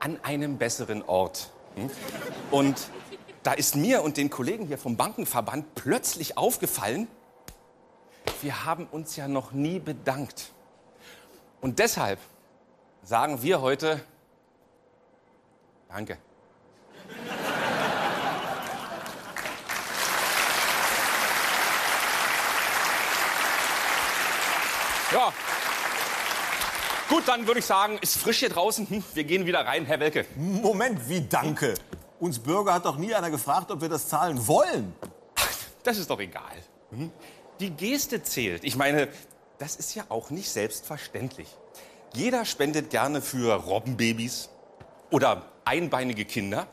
An 0.00 0.18
einem 0.22 0.56
besseren 0.56 1.02
Ort. 1.02 1.50
Und 2.50 2.88
da 3.42 3.52
ist 3.52 3.76
mir 3.76 4.00
und 4.02 4.16
den 4.16 4.30
Kollegen 4.30 4.66
hier 4.66 4.78
vom 4.78 4.96
Bankenverband 4.96 5.74
plötzlich 5.74 6.38
aufgefallen, 6.38 7.08
wir 8.40 8.64
haben 8.64 8.86
uns 8.86 9.16
ja 9.16 9.28
noch 9.28 9.52
nie 9.52 9.80
bedankt. 9.80 10.52
Und 11.60 11.78
deshalb 11.78 12.18
sagen 13.06 13.40
wir 13.42 13.60
heute 13.60 14.00
Danke. 15.88 16.18
Ja. 25.12 25.32
Gut, 27.08 27.28
dann 27.28 27.46
würde 27.46 27.60
ich 27.60 27.66
sagen, 27.66 27.98
ist 28.02 28.18
frisch 28.18 28.40
hier 28.40 28.48
draußen. 28.48 28.88
Hm, 28.90 29.04
Wir 29.14 29.24
gehen 29.24 29.46
wieder 29.46 29.64
rein, 29.64 29.86
Herr 29.86 30.00
Welke. 30.00 30.26
Moment, 30.36 31.08
wie 31.08 31.20
danke? 31.20 31.74
Uns 32.18 32.40
Bürger 32.40 32.74
hat 32.74 32.84
doch 32.84 32.96
nie 32.96 33.14
einer 33.14 33.30
gefragt, 33.30 33.70
ob 33.70 33.80
wir 33.80 33.88
das 33.88 34.08
zahlen 34.08 34.46
wollen. 34.48 34.92
Das 35.84 35.98
ist 35.98 36.10
doch 36.10 36.18
egal. 36.18 36.56
Hm? 36.90 37.12
Die 37.60 37.70
Geste 37.70 38.22
zählt. 38.22 38.64
Ich 38.64 38.74
meine, 38.74 39.08
das 39.58 39.76
ist 39.76 39.94
ja 39.94 40.04
auch 40.08 40.30
nicht 40.30 40.50
selbstverständlich. 40.50 41.48
Jeder 42.12 42.44
spendet 42.44 42.90
gerne 42.90 43.20
für 43.20 43.54
Robbenbabys 43.54 44.48
oder 45.10 45.42
einbeinige 45.64 46.24
Kinder. 46.24 46.66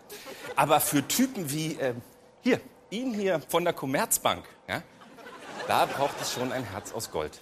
Aber 0.55 0.79
für 0.79 1.07
Typen 1.07 1.51
wie 1.51 1.73
äh, 1.73 1.93
hier, 2.41 2.61
ihn 2.89 3.13
hier 3.13 3.41
von 3.49 3.63
der 3.63 3.73
Commerzbank, 3.73 4.45
ja, 4.67 4.81
da 5.67 5.85
braucht 5.85 6.21
es 6.21 6.33
schon 6.33 6.51
ein 6.51 6.63
Herz 6.63 6.91
aus 6.93 7.11
Gold. 7.11 7.39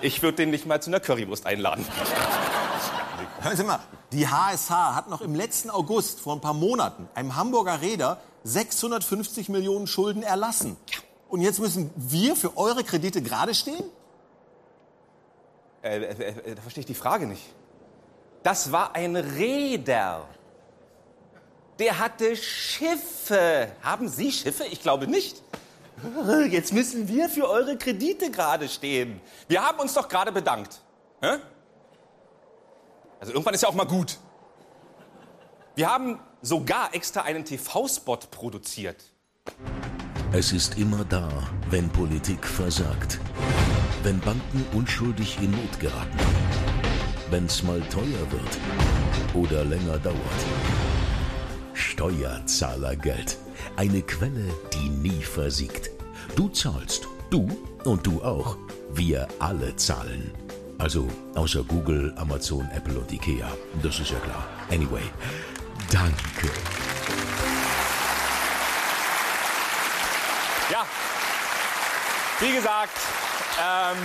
Ich 0.00 0.22
würde 0.22 0.36
den 0.36 0.50
nicht 0.50 0.66
mal 0.66 0.80
zu 0.82 0.90
einer 0.90 1.00
Currywurst 1.00 1.46
einladen. 1.46 1.84
Hören 3.40 3.56
Sie 3.56 3.64
mal, 3.64 3.80
die 4.12 4.26
HSH 4.26 4.70
hat 4.70 5.10
noch 5.10 5.20
im 5.20 5.34
letzten 5.34 5.70
August, 5.70 6.20
vor 6.20 6.34
ein 6.34 6.40
paar 6.40 6.54
Monaten, 6.54 7.08
einem 7.14 7.36
Hamburger 7.36 7.80
Räder 7.80 8.18
650 8.44 9.48
Millionen 9.48 9.86
Schulden 9.86 10.22
erlassen. 10.22 10.76
Und 11.28 11.40
jetzt 11.40 11.58
müssen 11.58 11.90
wir 11.96 12.36
für 12.36 12.56
eure 12.56 12.84
Kredite 12.84 13.22
gerade 13.22 13.54
stehen? 13.54 13.84
Äh, 15.84 15.98
äh, 15.98 16.28
äh, 16.28 16.54
da 16.54 16.62
verstehe 16.62 16.80
ich 16.80 16.86
die 16.86 16.94
Frage 16.94 17.26
nicht. 17.26 17.42
Das 18.42 18.72
war 18.72 18.94
ein 18.96 19.16
Räder. 19.16 20.26
Der 21.78 21.98
hatte 21.98 22.36
Schiffe. 22.36 23.70
Haben 23.82 24.08
Sie 24.08 24.32
Schiffe? 24.32 24.64
Ich 24.64 24.80
glaube 24.80 25.06
nicht. 25.06 25.42
Jetzt 26.50 26.72
müssen 26.72 27.06
wir 27.08 27.28
für 27.28 27.48
eure 27.48 27.76
Kredite 27.76 28.30
gerade 28.30 28.68
stehen. 28.68 29.20
Wir 29.46 29.62
haben 29.62 29.78
uns 29.78 29.92
doch 29.94 30.08
gerade 30.08 30.32
bedankt. 30.32 30.80
Hä? 31.20 31.36
Also 33.20 33.32
irgendwann 33.32 33.54
ist 33.54 33.62
ja 33.62 33.68
auch 33.68 33.74
mal 33.74 33.86
gut. 33.86 34.18
Wir 35.74 35.90
haben 35.90 36.18
sogar 36.40 36.94
extra 36.94 37.22
einen 37.22 37.44
TV-Spot 37.44 38.18
produziert. 38.30 39.02
Es 40.32 40.52
ist 40.52 40.78
immer 40.78 41.04
da, 41.04 41.28
wenn 41.70 41.88
Politik 41.90 42.46
versagt. 42.46 43.18
Wenn 44.04 44.20
Banken 44.20 44.66
unschuldig 44.74 45.38
in 45.40 45.50
Not 45.50 45.80
geraten. 45.80 46.18
Wenn's 47.30 47.62
mal 47.62 47.80
teuer 47.88 48.30
wird 48.30 48.58
oder 49.34 49.64
länger 49.64 49.98
dauert. 49.98 50.40
Steuerzahlergeld. 51.72 53.38
Eine 53.76 54.02
Quelle, 54.02 54.44
die 54.74 54.90
nie 54.90 55.22
versiegt. 55.22 55.90
Du 56.36 56.50
zahlst, 56.50 57.08
du 57.30 57.48
und 57.84 58.06
du 58.06 58.22
auch. 58.22 58.58
Wir 58.92 59.26
alle 59.38 59.74
zahlen. 59.76 60.32
Also 60.76 61.08
außer 61.34 61.64
Google, 61.64 62.12
Amazon, 62.18 62.68
Apple 62.74 62.98
und 62.98 63.10
Ikea. 63.10 63.50
Das 63.82 63.98
ist 64.00 64.10
ja 64.10 64.18
klar. 64.18 64.46
Anyway, 64.70 65.04
danke. 65.90 66.50
Ja, 70.70 70.84
wie 72.40 72.52
gesagt, 72.52 72.98
ähm, 73.60 73.96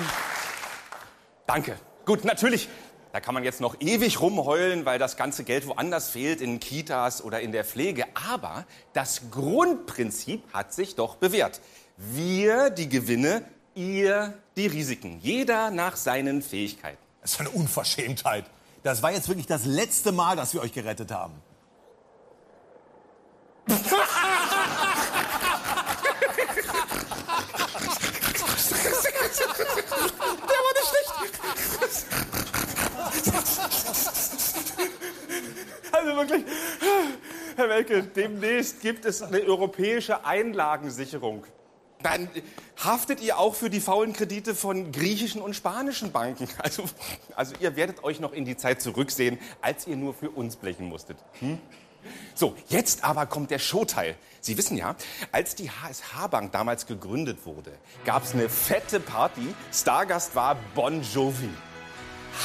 danke. 1.48 1.78
Gut, 2.06 2.26
natürlich, 2.26 2.70
da 3.12 3.20
kann 3.20 3.34
man 3.34 3.44
jetzt 3.44 3.62
noch 3.62 3.76
ewig 3.80 4.22
rumheulen, 4.22 4.86
weil 4.86 5.00
das 5.00 5.18
ganze 5.18 5.44
Geld 5.44 5.68
woanders 5.68 6.10
fehlt, 6.10 6.42
in 6.42 6.60
Kitas 6.60 7.24
oder 7.24 7.40
in 7.42 7.52
der 7.52 7.66
Pflege. 7.66 8.06
Aber 8.30 8.66
das 8.94 9.32
Grundprinzip 9.32 10.44
hat 10.54 10.74
sich 10.74 10.96
doch 10.96 11.16
bewährt. 11.16 11.62
Wir 11.98 12.70
die 12.70 12.88
Gewinne, 12.88 13.44
ihr 13.76 14.34
die 14.56 14.68
Risiken. 14.68 15.20
Jeder 15.22 15.72
nach 15.72 15.96
seinen 15.96 16.42
Fähigkeiten. 16.42 16.98
Das 17.22 17.34
ist 17.34 17.40
eine 17.40 17.50
Unverschämtheit. 17.50 18.46
Das 18.84 19.04
war 19.04 19.12
jetzt 19.12 19.28
wirklich 19.28 19.48
das 19.48 19.66
letzte 19.66 20.12
Mal, 20.12 20.36
dass 20.36 20.54
wir 20.54 20.62
euch 20.62 20.72
gerettet 20.72 21.12
haben. 21.12 21.34
Der 23.68 23.76
war 30.66 30.74
nicht 30.74 30.90
schlecht. 30.90 32.06
Also 35.92 36.16
wirklich, 36.16 36.46
Welke, 37.90 38.04
demnächst 38.04 38.82
gibt 38.82 39.06
es 39.06 39.22
eine 39.22 39.42
europäische 39.42 40.26
Einlagensicherung. 40.26 41.46
Dann 42.02 42.30
haftet 42.78 43.20
ihr 43.22 43.38
auch 43.38 43.56
für 43.56 43.70
die 43.70 43.82
faulen 43.82 44.14
Kredite 44.14 44.56
von 44.56 44.92
griechischen 44.92 45.42
und 45.42 45.56
spanischen 45.56 46.12
Banken. 46.12 46.48
Also, 46.60 46.84
also 47.36 47.56
ihr 47.60 47.76
werdet 47.76 48.04
euch 48.04 48.20
noch 48.20 48.32
in 48.32 48.46
die 48.46 48.56
Zeit 48.56 48.82
zurücksehen, 48.82 49.38
als 49.62 49.88
ihr 49.88 49.98
nur 49.98 50.14
für 50.14 50.30
uns 50.30 50.56
blechen 50.56 50.88
musstet. 50.88 51.18
Hm? 51.40 51.58
So, 52.34 52.56
jetzt 52.70 53.04
aber 53.04 53.26
kommt 53.26 53.52
der 53.52 53.60
Showteil. 53.60 54.16
Sie 54.40 54.58
wissen 54.58 54.78
ja, 54.78 54.96
als 55.34 55.56
die 55.56 55.70
HSH-Bank 55.70 56.54
damals 56.54 56.86
gegründet 56.86 57.46
wurde, 57.46 57.74
gab 58.06 58.24
es 58.24 58.34
eine 58.34 58.48
fette 58.48 59.02
Party. 59.02 59.54
Stargast 59.74 60.34
war 60.36 60.56
Bon 60.76 61.02
Jovi. 61.02 61.50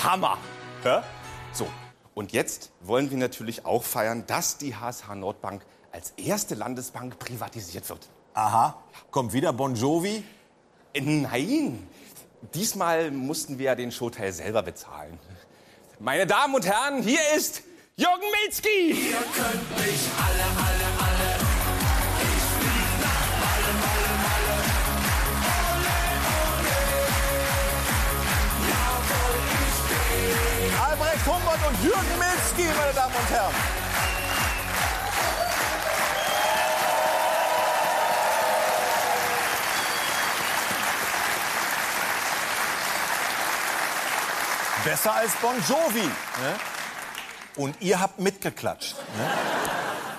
Hammer! 0.03 0.39
Ja? 0.85 1.05
So, 1.53 1.69
und 2.15 2.33
jetzt 2.33 2.71
wollen 2.81 3.11
wir 3.11 3.19
natürlich 3.19 3.65
auch 3.67 3.83
feiern, 3.83 4.25
dass 4.27 4.59
die 4.59 4.77
HSH 4.77 5.15
Nordbank 5.15 5.65
als 5.93 6.13
erste 6.17 6.55
Landesbank 6.55 7.19
privatisiert 7.19 7.89
wird. 7.89 8.09
Aha, 8.35 8.83
kommt 9.11 9.33
wieder 9.33 9.53
Bon 9.53 9.75
Jovi? 9.75 10.25
Äh, 10.93 11.01
Nein, 11.01 11.89
diesmal 12.55 13.11
mussten 13.11 13.59
wir 13.59 13.67
ja 13.67 13.75
den 13.75 13.93
Showteil 13.93 14.33
selber 14.33 14.63
bezahlen. 14.63 15.19
Meine 16.01 16.27
Damen 16.27 16.55
und 16.55 16.67
Herren, 16.67 17.03
hier 17.03 17.21
ist 17.37 17.63
Jürgen 17.97 18.25
Milzki! 18.43 18.91
Ihr 18.91 19.17
könnt 19.17 19.71
mich 19.79 20.01
alle, 20.19 20.43
alle, 20.43 20.85
alle. 20.99 21.44
Jürgen 31.85 32.19
Milzki, 32.19 32.75
meine 32.79 32.95
Damen 32.95 33.15
und 33.15 33.31
Herren. 33.31 33.55
Besser 44.83 45.15
als 45.15 45.33
Bon 45.35 45.55
Jovi. 45.69 46.01
Ne? 46.01 46.11
Und 47.57 47.77
ihr 47.81 48.01
habt 48.01 48.19
mitgeklatscht. 48.19 48.95
Ne? 49.19 49.31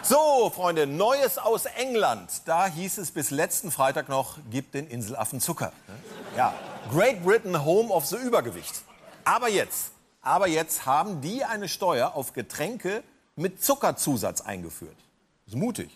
So, 0.03 0.51
Freunde, 0.53 0.85
Neues 0.85 1.39
aus 1.39 1.65
England. 1.65 2.29
Da 2.45 2.67
hieß 2.67 2.99
es 2.99 3.09
bis 3.09 3.31
letzten 3.31 3.71
Freitag 3.71 4.07
noch, 4.07 4.37
gibt 4.51 4.75
den 4.75 4.85
Inselaffen 4.85 5.41
Zucker. 5.41 5.71
Ne? 5.87 5.95
Ja, 6.37 6.53
Great 6.91 7.23
Britain, 7.23 7.65
Home 7.65 7.91
of 7.91 8.05
the 8.05 8.17
Übergewicht. 8.17 8.83
Aber 9.23 9.49
jetzt, 9.49 9.94
aber 10.25 10.47
jetzt 10.47 10.85
haben 10.85 11.21
die 11.21 11.45
eine 11.45 11.69
Steuer 11.69 12.15
auf 12.15 12.33
Getränke 12.33 13.03
mit 13.35 13.63
Zuckerzusatz 13.63 14.41
eingeführt. 14.41 14.97
Das 15.45 15.53
ist 15.53 15.59
mutig. 15.59 15.89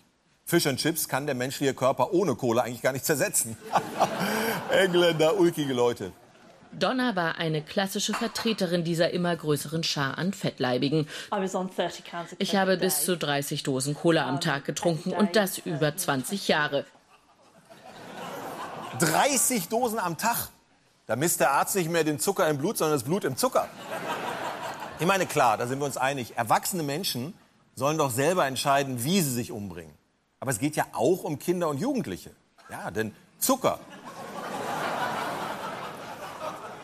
Fish 0.45 0.67
and 0.67 0.79
Chips 0.79 1.07
kann 1.07 1.25
der 1.25 1.35
menschliche 1.35 1.73
Körper 1.73 2.13
ohne 2.13 2.35
Cola 2.35 2.63
eigentlich 2.63 2.81
gar 2.81 2.93
nicht 2.93 3.05
zersetzen. 3.05 3.57
Engländer, 4.71 5.37
ulkige 5.37 5.73
Leute. 5.73 6.11
Donna 6.71 7.15
war 7.15 7.37
eine 7.37 7.63
klassische 7.63 8.13
Vertreterin 8.13 8.83
dieser 8.83 9.09
immer 9.09 9.35
größeren 9.35 9.83
Schar 9.83 10.19
an 10.19 10.33
Fettleibigen. 10.33 11.07
Ich 12.37 12.55
habe 12.55 12.77
bis 12.77 13.05
zu 13.05 13.17
30 13.17 13.63
Dosen 13.63 13.95
Cola 13.95 14.27
am 14.27 14.39
Tag 14.39 14.65
getrunken 14.65 15.13
und 15.13 15.35
das 15.35 15.57
über 15.57 15.95
20 15.95 16.47
Jahre. 16.47 16.85
30 18.99 19.69
Dosen 19.69 19.97
am 19.97 20.17
Tag. 20.17 20.49
Da 21.09 21.15
misst 21.15 21.39
der 21.39 21.49
Arzt 21.53 21.75
nicht 21.75 21.89
mehr 21.89 22.03
den 22.03 22.19
Zucker 22.19 22.47
im 22.47 22.59
Blut, 22.59 22.77
sondern 22.77 22.95
das 22.95 23.03
Blut 23.03 23.23
im 23.23 23.35
Zucker. 23.35 23.67
Ich 24.99 25.07
meine, 25.07 25.25
klar, 25.25 25.57
da 25.57 25.65
sind 25.65 25.79
wir 25.79 25.85
uns 25.85 25.97
einig. 25.97 26.37
Erwachsene 26.37 26.83
Menschen 26.83 27.33
sollen 27.73 27.97
doch 27.97 28.11
selber 28.11 28.45
entscheiden, 28.45 29.03
wie 29.03 29.19
sie 29.21 29.31
sich 29.31 29.51
umbringen. 29.51 29.91
Aber 30.39 30.51
es 30.51 30.59
geht 30.59 30.75
ja 30.75 30.85
auch 30.91 31.23
um 31.23 31.39
Kinder 31.39 31.67
und 31.67 31.79
Jugendliche. 31.79 32.29
Ja, 32.69 32.91
denn 32.91 33.11
Zucker. 33.39 33.79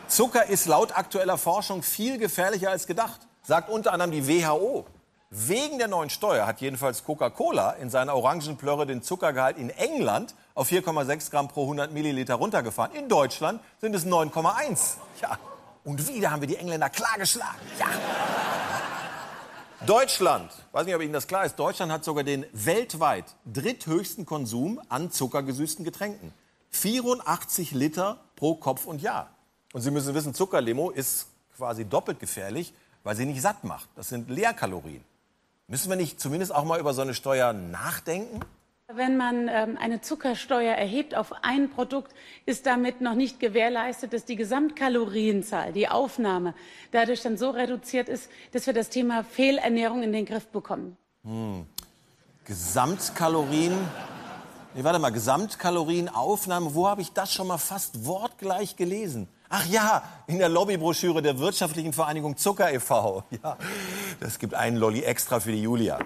Zucker 0.08 0.46
ist 0.46 0.66
laut 0.66 0.98
aktueller 0.98 1.38
Forschung 1.38 1.84
viel 1.84 2.18
gefährlicher 2.18 2.72
als 2.72 2.88
gedacht, 2.88 3.20
sagt 3.44 3.70
unter 3.70 3.92
anderem 3.92 4.10
die 4.10 4.26
WHO. 4.26 4.86
Wegen 5.30 5.78
der 5.78 5.86
neuen 5.86 6.10
Steuer 6.10 6.48
hat 6.48 6.60
jedenfalls 6.60 7.04
Coca-Cola 7.04 7.74
in 7.74 7.90
seiner 7.90 8.16
Orangenplörre 8.16 8.86
den 8.86 9.02
Zuckergehalt 9.02 9.56
in 9.56 9.70
England 9.70 10.34
auf 10.56 10.72
4,6 10.72 11.30
Gramm 11.30 11.46
pro 11.46 11.62
100 11.62 11.92
Milliliter 11.92 12.34
runtergefahren. 12.34 12.92
In 12.96 13.08
Deutschland 13.08 13.60
sind 13.80 13.94
es 13.94 14.04
9,1. 14.04 14.96
Ja, 15.22 15.38
und 15.84 16.08
wieder 16.08 16.32
haben 16.32 16.40
wir 16.40 16.48
die 16.48 16.56
Engländer 16.56 16.90
klar 16.90 17.16
geschlagen. 17.18 17.58
Ja. 17.78 17.86
Deutschland, 19.86 20.50
weiß 20.72 20.86
nicht, 20.86 20.94
ob 20.94 21.02
Ihnen 21.02 21.12
das 21.12 21.28
klar 21.28 21.44
ist, 21.44 21.56
Deutschland 21.56 21.92
hat 21.92 22.04
sogar 22.04 22.24
den 22.24 22.46
weltweit 22.52 23.26
dritthöchsten 23.44 24.24
Konsum 24.24 24.80
an 24.88 25.12
zuckergesüßten 25.12 25.84
Getränken. 25.84 26.32
84 26.70 27.72
Liter 27.72 28.18
pro 28.34 28.56
Kopf 28.56 28.86
und 28.86 29.02
Jahr. 29.02 29.30
Und 29.74 29.82
Sie 29.82 29.90
müssen 29.90 30.14
wissen, 30.14 30.34
Zuckerlimo 30.34 30.90
ist 30.90 31.28
quasi 31.56 31.84
doppelt 31.84 32.18
gefährlich, 32.18 32.72
weil 33.04 33.14
sie 33.14 33.26
nicht 33.26 33.42
satt 33.42 33.62
macht. 33.62 33.88
Das 33.94 34.08
sind 34.08 34.30
Leerkalorien. 34.30 35.04
Müssen 35.68 35.90
wir 35.90 35.96
nicht 35.96 36.18
zumindest 36.18 36.54
auch 36.54 36.64
mal 36.64 36.80
über 36.80 36.94
so 36.94 37.02
eine 37.02 37.14
Steuer 37.14 37.52
nachdenken? 37.52 38.40
Wenn 38.94 39.16
man 39.16 39.48
ähm, 39.48 39.76
eine 39.80 40.00
Zuckersteuer 40.00 40.72
erhebt 40.72 41.16
auf 41.16 41.32
ein 41.42 41.70
Produkt, 41.70 42.14
ist 42.44 42.66
damit 42.66 43.00
noch 43.00 43.16
nicht 43.16 43.40
gewährleistet, 43.40 44.12
dass 44.12 44.24
die 44.24 44.36
Gesamtkalorienzahl, 44.36 45.72
die 45.72 45.88
Aufnahme, 45.88 46.54
dadurch 46.92 47.20
dann 47.20 47.36
so 47.36 47.50
reduziert 47.50 48.08
ist, 48.08 48.30
dass 48.52 48.64
wir 48.66 48.74
das 48.74 48.88
Thema 48.88 49.24
Fehlernährung 49.24 50.04
in 50.04 50.12
den 50.12 50.24
Griff 50.24 50.46
bekommen. 50.46 50.96
Hm. 51.24 51.66
Gesamtkalorien. 52.44 53.74
Nee, 54.74 54.84
warte 54.84 55.00
mal, 55.00 55.10
Gesamtkalorienaufnahme, 55.10 56.72
wo 56.72 56.86
habe 56.86 57.02
ich 57.02 57.12
das 57.12 57.32
schon 57.32 57.48
mal 57.48 57.58
fast 57.58 58.06
wortgleich 58.06 58.76
gelesen? 58.76 59.26
Ach 59.48 59.66
ja, 59.66 60.04
in 60.28 60.38
der 60.38 60.48
Lobbybroschüre 60.48 61.22
der 61.22 61.40
Wirtschaftlichen 61.40 61.92
Vereinigung 61.92 62.36
Zucker 62.36 62.72
e.V. 62.72 63.24
Ja, 63.42 63.56
das 64.20 64.38
gibt 64.38 64.54
einen 64.54 64.76
Lolli 64.76 65.02
extra 65.02 65.40
für 65.40 65.50
die 65.50 65.62
Julia. 65.62 65.98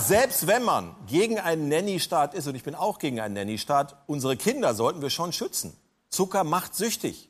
Selbst 0.00 0.46
wenn 0.46 0.62
man 0.62 0.94
gegen 1.06 1.38
einen 1.38 1.68
Nanny-Staat 1.68 2.34
ist, 2.34 2.46
und 2.46 2.54
ich 2.54 2.62
bin 2.62 2.74
auch 2.74 2.98
gegen 2.98 3.20
einen 3.20 3.34
Nanny-Staat, 3.34 3.96
unsere 4.06 4.36
Kinder 4.36 4.74
sollten 4.74 5.02
wir 5.02 5.10
schon 5.10 5.32
schützen. 5.32 5.76
Zucker 6.08 6.44
macht 6.44 6.74
süchtig. 6.74 7.28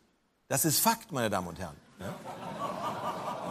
Das 0.49 0.65
ist 0.65 0.81
Fakt, 0.81 1.13
meine 1.13 1.31
Damen 1.31 1.49
und 1.49 1.59
Herren. 1.59 1.77
Ja, 1.99 2.15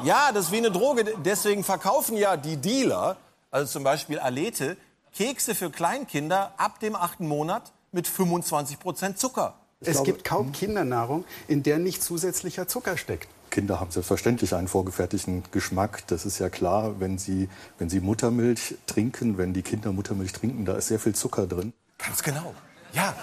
ja 0.03 0.31
das 0.31 0.45
ist 0.45 0.51
wie 0.51 0.57
eine 0.57 0.71
Droge. 0.71 1.05
Deswegen 1.23 1.63
verkaufen 1.63 2.17
ja 2.17 2.37
die 2.37 2.57
Dealer, 2.57 3.17
also 3.51 3.71
zum 3.71 3.83
Beispiel 3.83 4.19
Alete, 4.19 4.77
Kekse 5.13 5.55
für 5.55 5.69
Kleinkinder 5.69 6.53
ab 6.57 6.79
dem 6.79 6.95
achten 6.95 7.27
Monat 7.27 7.71
mit 7.91 8.07
25 8.07 8.79
Prozent 8.79 9.19
Zucker. 9.19 9.55
Es 9.81 9.93
glaube, 9.93 10.05
gibt 10.05 10.23
kaum 10.23 10.51
Kindernahrung, 10.51 11.25
in 11.47 11.63
der 11.63 11.79
nicht 11.79 12.03
zusätzlicher 12.03 12.67
Zucker 12.67 12.97
steckt. 12.97 13.29
Kinder 13.49 13.79
haben 13.79 13.91
selbstverständlich 13.91 14.55
einen 14.55 14.67
vorgefertigten 14.67 15.43
Geschmack. 15.51 16.03
Das 16.07 16.25
ist 16.25 16.39
ja 16.39 16.49
klar, 16.49 16.99
wenn 16.99 17.17
sie, 17.17 17.49
wenn 17.77 17.89
sie 17.89 17.99
Muttermilch 17.99 18.75
trinken, 18.87 19.37
wenn 19.37 19.53
die 19.53 19.61
Kinder 19.61 19.91
Muttermilch 19.91 20.33
trinken, 20.33 20.65
da 20.65 20.75
ist 20.75 20.87
sehr 20.87 20.99
viel 20.99 21.15
Zucker 21.15 21.47
drin. 21.47 21.73
Ganz 21.97 22.23
genau. 22.23 22.53
Ja, 22.93 23.13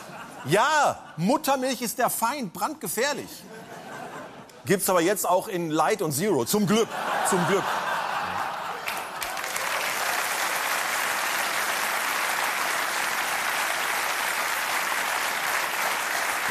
ja, 0.45 0.99
Muttermilch 1.17 1.83
ist 1.83 1.99
der 1.99 2.11
Feind, 2.11 2.53
brandgefährlich. 2.53 3.45
Gibt's 4.65 4.89
aber 4.91 5.01
jetzt 5.01 5.29
auch 5.29 5.49
in 5.49 5.71
Light 5.71 6.03
und 6.03 6.13
Zero. 6.13 6.45
Zum 6.45 6.67
Glück, 6.67 6.89
zum 7.29 7.45
Glück. 7.47 7.65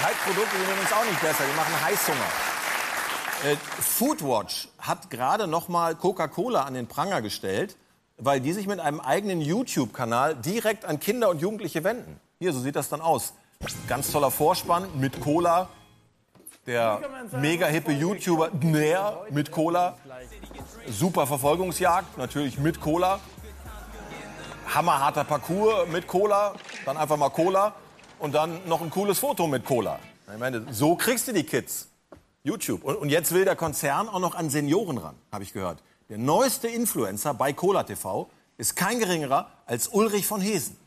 Leitprodukte 0.01 0.57
sind 0.57 0.67
übrigens 0.69 0.93
auch 0.93 1.05
nicht 1.05 1.21
besser, 1.21 1.43
die 1.49 1.55
machen 1.55 1.81
Heißhunger. 1.83 2.54
Äh, 3.43 3.57
Foodwatch 3.57 4.69
hat 4.79 5.09
gerade 5.09 5.47
noch 5.47 5.67
mal 5.67 5.95
Coca-Cola 5.95 6.63
an 6.63 6.73
den 6.73 6.87
Pranger 6.87 7.21
gestellt, 7.21 7.75
weil 8.17 8.39
die 8.39 8.53
sich 8.53 8.65
mit 8.65 8.79
einem 8.79 8.99
eigenen 8.99 9.41
YouTube-Kanal 9.41 10.35
direkt 10.35 10.85
an 10.85 10.99
Kinder 10.99 11.29
und 11.29 11.41
Jugendliche 11.41 11.83
wenden. 11.83 12.19
Hier, 12.39 12.53
so 12.53 12.59
sieht 12.59 12.75
das 12.75 12.89
dann 12.89 13.01
aus. 13.01 13.33
Ganz 13.87 14.11
toller 14.11 14.31
Vorspann 14.31 14.87
mit 14.99 15.21
Cola. 15.21 15.69
Der 16.65 16.99
mega 17.33 17.67
hippe 17.67 17.91
YouTuber 17.91 18.49
Nair 18.61 19.25
mit 19.29 19.51
Cola. 19.51 19.97
Super 20.87 21.27
Verfolgungsjagd, 21.27 22.17
natürlich 22.17 22.57
mit 22.57 22.81
Cola. 22.81 23.19
Hammerharter 24.73 25.23
Parcours 25.25 25.87
mit 25.91 26.07
Cola. 26.07 26.55
Dann 26.85 26.97
einfach 26.97 27.17
mal 27.17 27.29
Cola. 27.29 27.75
Und 28.17 28.33
dann 28.33 28.67
noch 28.67 28.81
ein 28.81 28.89
cooles 28.89 29.19
Foto 29.19 29.45
mit 29.45 29.65
Cola. 29.65 29.99
Ich 30.33 30.39
meine, 30.39 30.65
so 30.71 30.95
kriegst 30.95 31.27
du 31.27 31.33
die 31.33 31.43
Kids. 31.43 31.89
YouTube. 32.45 32.83
Und, 32.83 32.95
und 32.95 33.09
jetzt 33.09 33.33
will 33.33 33.43
der 33.43 33.55
Konzern 33.55 34.07
auch 34.07 34.19
noch 34.19 34.35
an 34.35 34.49
Senioren 34.49 34.97
ran, 34.97 35.15
habe 35.31 35.43
ich 35.43 35.51
gehört. 35.51 35.81
Der 36.09 36.19
neueste 36.19 36.67
Influencer 36.67 37.33
bei 37.33 37.51
Cola 37.51 37.83
TV 37.83 38.29
ist 38.57 38.75
kein 38.75 38.99
geringerer 38.99 39.49
als 39.65 39.87
Ulrich 39.87 40.27
von 40.27 40.39
Hesen. 40.39 40.77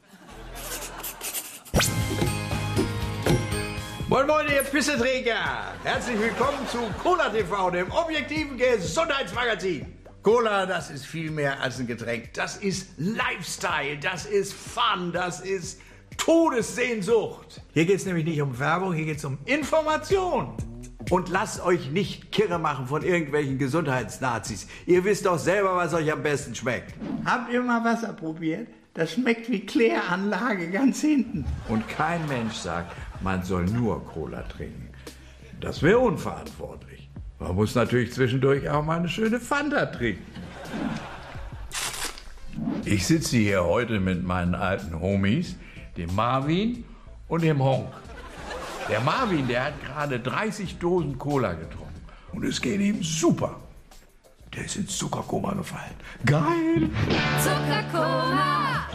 Moin 4.08 4.26
Moin, 4.26 4.46
ihr 4.48 4.62
Pisseträger! 4.62 5.74
Herzlich 5.82 6.18
willkommen 6.18 6.66
zu 6.70 6.78
Cola 7.02 7.28
TV, 7.28 7.70
dem 7.72 7.90
objektiven 7.90 8.56
Gesundheitsmagazin. 8.56 9.98
Cola, 10.22 10.64
das 10.64 10.90
ist 10.90 11.06
viel 11.06 11.30
mehr 11.30 11.60
als 11.60 11.78
ein 11.78 11.86
Getränk. 11.88 12.32
Das 12.34 12.56
ist 12.56 12.90
Lifestyle, 12.96 13.98
das 13.98 14.26
ist 14.26 14.54
Fun, 14.54 15.12
das 15.12 15.40
ist 15.40 15.80
Todessehnsucht. 16.16 17.60
Hier 17.74 17.84
geht 17.84 17.96
es 17.96 18.06
nämlich 18.06 18.24
nicht 18.24 18.40
um 18.40 18.58
Werbung, 18.58 18.94
hier 18.94 19.04
geht 19.04 19.18
es 19.18 19.24
um 19.24 19.38
Information. 19.44 20.54
Und 21.10 21.30
lasst 21.30 21.64
euch 21.64 21.90
nicht 21.90 22.32
kirre 22.32 22.58
machen 22.58 22.86
von 22.86 23.02
irgendwelchen 23.02 23.58
Gesundheitsnazis. 23.58 24.66
Ihr 24.86 25.04
wisst 25.04 25.26
doch 25.26 25.38
selber, 25.38 25.74
was 25.76 25.94
euch 25.94 26.12
am 26.12 26.22
besten 26.22 26.54
schmeckt. 26.54 26.94
Habt 27.24 27.52
ihr 27.52 27.62
mal 27.62 27.82
Wasser 27.84 28.12
probiert? 28.12 28.68
Das 28.94 29.12
schmeckt 29.12 29.48
wie 29.50 29.60
Kläranlage 29.60 30.70
ganz 30.70 31.00
hinten. 31.00 31.44
Und 31.68 31.88
kein 31.88 32.26
Mensch 32.26 32.54
sagt, 32.54 32.94
man 33.22 33.42
soll 33.42 33.64
nur 33.66 34.04
Cola 34.04 34.42
trinken. 34.42 34.88
Das 35.60 35.82
wäre 35.82 35.98
unverantwortlich. 35.98 37.08
Man 37.38 37.54
muss 37.54 37.74
natürlich 37.74 38.12
zwischendurch 38.12 38.68
auch 38.68 38.84
mal 38.84 38.98
eine 38.98 39.08
schöne 39.08 39.40
Fanta 39.40 39.86
trinken. 39.86 40.24
Ich 42.84 43.06
sitze 43.06 43.36
hier 43.36 43.64
heute 43.64 44.00
mit 44.00 44.24
meinen 44.24 44.54
alten 44.54 45.00
Homies, 45.00 45.56
dem 45.96 46.14
Marvin 46.14 46.84
und 47.28 47.42
dem 47.42 47.62
Honk. 47.62 47.92
Der 48.88 49.00
Marvin, 49.00 49.46
der 49.46 49.66
hat 49.66 49.84
gerade 49.84 50.18
30 50.18 50.78
Dosen 50.78 51.18
Cola 51.18 51.52
getrunken. 51.52 52.00
Und 52.32 52.44
es 52.44 52.58
geht 52.60 52.80
ihm 52.80 53.02
super. 53.02 53.60
Der 54.54 54.64
ist 54.64 54.76
ins 54.76 54.96
Zuckerkoma 54.96 55.52
gefallen. 55.52 55.94
Geil! 56.24 56.88
Zuckerkoma! 57.38 58.86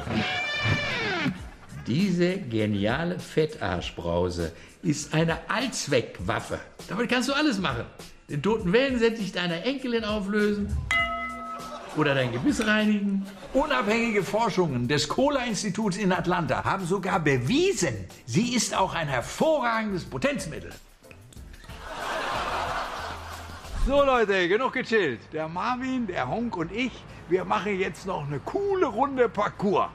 Diese 1.86 2.38
geniale 2.40 3.20
Fettarschbrause 3.20 4.54
ist 4.82 5.14
eine 5.14 5.38
Allzweckwaffe. 5.48 6.60
Damit 6.88 7.10
kannst 7.10 7.30
du 7.30 7.34
alles 7.34 7.60
machen. 7.60 7.86
Den 8.30 8.42
toten 8.42 8.74
Wellensittich 8.74 9.32
deiner 9.32 9.64
Enkelin 9.64 10.06
auflösen 10.06 10.76
oder 11.98 12.16
dein 12.16 12.32
Gebiss 12.32 12.66
reinigen. 12.66 13.26
Unabhängige 13.54 14.24
Forschungen 14.24 14.88
des 14.88 15.08
Cola-Instituts 15.08 15.98
in 15.98 16.12
Atlanta 16.12 16.64
haben 16.64 16.86
sogar 16.86 17.20
bewiesen, 17.20 18.08
sie 18.26 18.56
ist 18.56 18.76
auch 18.76 18.94
ein 18.94 19.08
hervorragendes 19.08 20.06
Potenzmittel. 20.06 20.72
So 23.86 24.04
Leute, 24.04 24.48
genug 24.48 24.74
gechillt. 24.74 25.20
Der 25.34 25.50
Marvin, 25.50 26.08
der 26.08 26.30
Honk 26.30 26.56
und 26.56 26.72
ich, 26.72 26.92
wir 27.28 27.44
machen 27.44 27.78
jetzt 27.78 28.06
noch 28.06 28.26
eine 28.26 28.40
coole 28.40 28.86
Runde 28.86 29.28
Parcours. 29.28 29.90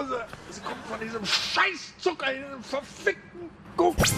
Osteoporose! 0.00 0.24
Sie 0.50 0.60
kommt 0.60 0.86
von 0.86 1.00
diesem 1.00 1.24
Scheißzucker 1.24 2.32
in 2.32 2.42
diesem 2.42 2.64
verfickten 2.64 3.50
Guck. 3.76 3.96
Ulrich 3.96 4.10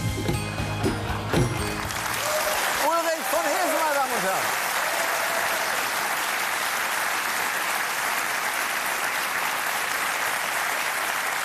von 3.29 3.43
Hesen, 3.43 3.79
meine 3.81 3.95
Damen 3.95 4.13
und 4.13 4.23
Herren. 4.23 4.47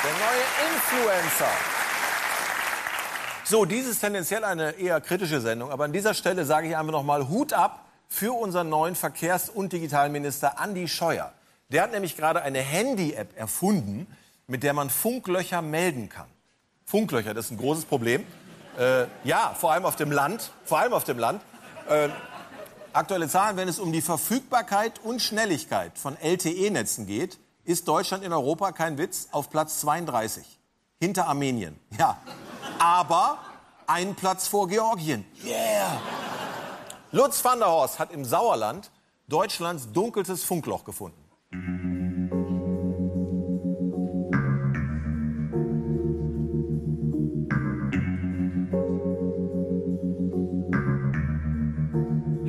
Der 0.05 0.12
neue 0.12 0.44
Influencer. 0.72 1.53
So, 3.44 3.64
dies 3.64 3.87
ist 3.87 4.01
tendenziell 4.01 4.44
eine 4.44 4.72
eher 4.72 5.01
kritische 5.01 5.40
Sendung, 5.40 5.70
aber 5.70 5.85
an 5.85 5.92
dieser 5.92 6.14
Stelle 6.14 6.44
sage 6.44 6.68
ich 6.68 6.77
einfach 6.77 6.92
noch 6.92 7.03
mal 7.03 7.29
Hut 7.29 7.53
ab 7.53 7.87
für 8.07 8.33
unseren 8.33 8.68
neuen 8.68 8.94
Verkehrs- 8.94 9.48
und 9.48 9.72
Digitalminister 9.72 10.59
Andi 10.59 10.87
Scheuer. 10.87 11.33
Der 11.70 11.83
hat 11.83 11.92
nämlich 11.92 12.16
gerade 12.16 12.42
eine 12.42 12.61
Handy-App 12.61 13.37
erfunden, 13.37 14.07
mit 14.48 14.62
der 14.62 14.72
man 14.72 14.90
Funklöcher 14.90 15.62
melden 15.62 16.08
kann. 16.08 16.26
Funklöcher, 16.84 17.34
das 17.34 17.46
ist 17.46 17.50
ein 17.52 17.58
großes 17.58 17.84
Problem. 17.84 18.24
Äh, 18.78 19.06
ja, 19.22 19.54
vor 19.56 19.72
allem 19.72 19.84
auf 19.84 19.96
dem 19.96 20.11
Land. 20.11 20.50
Vor 20.64 20.78
allem 20.78 20.94
auf 20.94 21.04
dem 21.04 21.18
Land. 21.18 21.42
Äh, 21.88 22.08
aktuelle 22.94 23.28
Zahlen, 23.28 23.56
wenn 23.58 23.68
es 23.68 23.78
um 23.78 23.92
die 23.92 24.00
Verfügbarkeit 24.00 24.98
und 25.04 25.20
Schnelligkeit 25.20 25.98
von 25.98 26.16
LTE-Netzen 26.16 27.06
geht, 27.06 27.38
ist 27.64 27.87
Deutschland 27.87 28.24
in 28.24 28.32
Europa, 28.32 28.72
kein 28.72 28.96
Witz, 28.96 29.28
auf 29.30 29.50
Platz 29.50 29.80
32. 29.80 30.58
Hinter 30.98 31.26
Armenien. 31.28 31.78
Ja. 31.98 32.18
Aber 32.78 33.38
einen 33.87 34.14
Platz 34.14 34.48
vor 34.48 34.66
Georgien. 34.66 35.26
Yeah! 35.44 36.00
Lutz 37.12 37.44
van 37.44 37.58
der 37.58 37.68
Horst 37.68 37.98
hat 37.98 38.12
im 38.12 38.24
Sauerland 38.24 38.90
Deutschlands 39.28 39.92
dunkelstes 39.92 40.44
Funkloch 40.44 40.84
gefunden. 40.84 41.22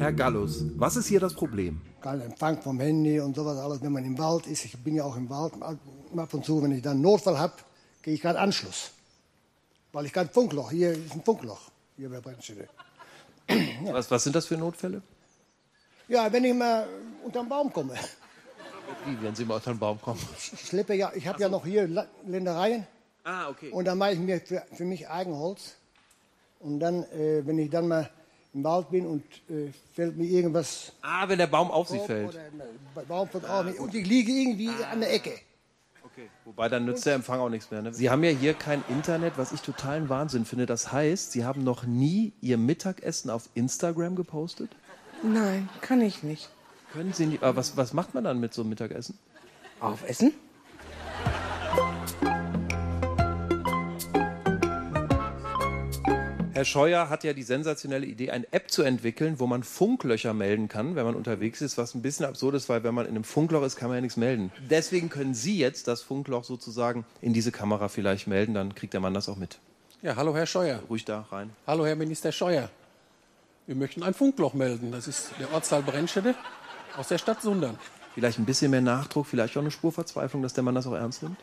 Herr 0.10 0.16
Gallus, 0.16 0.64
was 0.76 0.96
ist 0.96 1.06
hier 1.06 1.20
das 1.20 1.36
Problem? 1.36 1.80
Kein 2.02 2.20
Empfang 2.22 2.60
vom 2.64 2.80
Handy 2.80 3.20
und 3.20 3.36
sowas 3.36 3.60
alles, 3.60 3.80
wenn 3.84 3.92
man 3.92 4.04
im 4.04 4.18
Wald 4.18 4.48
ist. 4.48 4.66
Ich 4.66 4.76
bin 4.80 4.96
ja 4.96 5.04
auch 5.04 5.16
im 5.16 5.30
Wald. 5.30 5.54
Ab 5.62 6.34
und 6.34 6.44
zu, 6.44 6.64
wenn 6.64 6.72
ich 6.72 6.82
dann 6.82 6.94
einen 6.94 7.02
Notfall 7.04 7.38
habe, 7.38 7.54
gehe 8.02 8.16
ich 8.16 8.22
keinen 8.22 8.38
Anschluss. 8.38 8.90
Weil 9.92 10.08
ich 10.08 10.12
kein 10.12 10.28
Funkloch, 10.28 10.72
hier 10.72 10.94
ist 10.94 11.14
ein 11.14 11.22
Funkloch, 11.22 11.70
hier 11.96 12.10
bei 12.10 12.22
Brennstelle. 12.22 12.68
Was, 13.92 14.10
was 14.10 14.24
sind 14.24 14.36
das 14.36 14.48
für 14.48 14.58
Notfälle? 14.58 15.04
Ja, 16.08 16.34
wenn 16.34 16.44
ich 16.44 16.56
mal 16.56 16.88
unter 17.24 17.44
den 17.44 17.50
Baum 17.50 17.72
komme. 17.72 17.94
Wie, 19.06 19.22
wenn 19.22 19.36
Sie 19.36 19.46
mal 19.46 19.58
unter 19.58 19.74
den 19.74 19.80
Baum 19.80 20.02
kommen? 20.02 20.20
Ich 20.36 20.70
schleppe 20.70 20.96
ja, 20.96 21.12
ich 21.14 21.28
habe 21.28 21.40
ja 21.40 21.50
noch 21.50 21.64
hier 21.64 21.88
Ländereien. 22.26 22.88
Ah, 23.24 23.48
okay. 23.50 23.70
Und 23.70 23.86
dann 23.86 24.00
mache 24.00 24.14
ich 24.14 24.20
mir 24.20 24.42
für, 24.42 24.64
für 24.74 24.86
mich 24.86 25.08
Eigenholz. 25.08 25.76
Und 26.62 26.80
dann, 26.80 27.04
äh, 27.12 27.46
wenn 27.46 27.60
ich 27.60 27.70
dann 27.70 27.88
mal 27.88 28.10
im 28.54 28.64
Wald 28.64 28.90
bin 28.90 29.06
und 29.06 29.24
äh, 29.50 29.72
fällt 29.94 30.18
mir 30.18 30.26
irgendwas. 30.26 30.94
Ah, 31.02 31.28
wenn 31.28 31.38
der 31.38 31.48
Baum 31.48 31.72
auf 31.72 31.90
Sie 31.90 32.00
auf 32.00 32.06
fällt. 32.08 32.40
Baum 33.08 33.28
fällt 33.30 33.46
auf 33.46 33.66
mich 33.66 33.80
und 33.80 33.94
ich 33.94 34.08
liege 34.08 34.32
irgendwie 34.32 34.70
an 34.92 35.02
der 35.02 35.14
Ecke. 35.14 35.34
Wobei 36.44 36.68
dann 36.68 36.86
nützt 36.86 37.06
der 37.06 37.16
Empfang 37.16 37.40
auch 37.40 37.50
nichts 37.50 37.72
mehr. 37.72 37.82
Ne? 37.82 37.94
Sie 37.94 38.10
haben 38.10 38.24
ja 38.24 38.32
hier 38.32 38.54
kein 38.54 38.84
Internet, 38.90 39.38
was 39.38 39.52
ich 39.52 39.62
totalen 39.62 40.10
Wahnsinn 40.10 40.46
finde. 40.46 40.66
Das 40.66 40.92
heißt, 40.92 41.32
Sie 41.32 41.46
haben 41.46 41.64
noch 41.64 41.84
nie 41.86 42.34
Ihr 42.42 42.58
Mittagessen 42.58 43.30
auf 43.30 43.50
Instagram 43.54 44.16
gepostet? 44.16 44.70
Nein, 45.24 45.70
kann 45.82 46.02
ich 46.02 46.24
nicht. 46.24 46.50
Können 46.92 47.14
Sie 47.14 47.28
nicht. 47.28 47.44
Aber 47.44 47.56
was, 47.56 47.78
was 47.78 47.94
macht 47.94 48.14
man 48.14 48.24
dann 48.24 48.40
mit 48.40 48.54
so 48.54 48.62
einem 48.62 48.70
Mittagessen? 48.70 49.18
Aufessen? 49.80 50.34
Herr 56.60 56.66
Scheuer 56.66 57.08
hat 57.08 57.24
ja 57.24 57.32
die 57.32 57.44
sensationelle 57.44 58.06
Idee, 58.06 58.32
eine 58.32 58.46
App 58.52 58.70
zu 58.70 58.84
entwickeln, 58.84 59.40
wo 59.40 59.48
man 59.48 59.64
Funklöcher 59.64 60.34
melden 60.34 60.68
kann, 60.68 60.98
wenn 60.98 61.06
man 61.06 61.16
unterwegs 61.16 61.62
ist, 61.62 61.78
was 61.78 61.96
ein 61.96 62.02
bisschen 62.02 62.26
absurd 62.26 62.54
ist, 62.54 62.68
weil 62.68 62.84
wenn 62.84 62.94
man 62.94 63.06
in 63.06 63.12
einem 63.12 63.24
Funkloch 63.24 63.64
ist, 63.64 63.78
kann 63.78 63.88
man 63.88 63.96
ja 63.96 64.02
nichts 64.02 64.18
melden. 64.18 64.52
Deswegen 64.70 65.08
können 65.08 65.34
Sie 65.34 65.58
jetzt 65.58 65.88
das 65.88 66.02
Funkloch 66.02 66.44
sozusagen 66.44 67.06
in 67.22 67.32
diese 67.32 67.54
Kamera 67.54 67.88
vielleicht 67.88 68.28
melden, 68.28 68.56
dann 68.56 68.76
kriegt 68.76 68.92
der 68.92 69.00
Mann 69.00 69.14
das 69.14 69.30
auch 69.30 69.38
mit. 69.38 69.60
Ja, 70.02 70.18
hallo 70.18 70.36
Herr 70.36 70.46
Scheuer. 70.46 70.82
Ruhig 70.90 71.06
da 71.06 71.22
rein. 71.32 71.52
Hallo 71.66 71.86
Herr 71.86 71.96
Minister 71.96 72.34
Scheuer. 72.34 72.70
Wir 73.66 73.76
möchten 73.76 74.04
ein 74.04 74.14
Funkloch 74.14 74.54
melden. 74.54 74.92
Das 74.92 75.08
ist 75.08 75.32
der 75.40 75.54
Ortsteil 75.54 75.82
Brennstede 75.82 76.36
aus 76.98 77.08
der 77.08 77.20
Stadt 77.20 77.42
Sundern. 77.42 77.80
Vielleicht 78.16 78.38
ein 78.38 78.44
bisschen 78.44 78.72
mehr 78.72 78.82
Nachdruck, 78.82 79.28
vielleicht 79.28 79.56
auch 79.56 79.62
eine 79.62 79.72
Spur 79.72 79.94
Verzweiflung, 79.94 80.42
dass 80.44 80.52
der 80.52 80.64
Mann 80.64 80.76
das 80.76 80.88
auch 80.88 80.94
ernst 80.94 81.24
nimmt? 81.24 81.38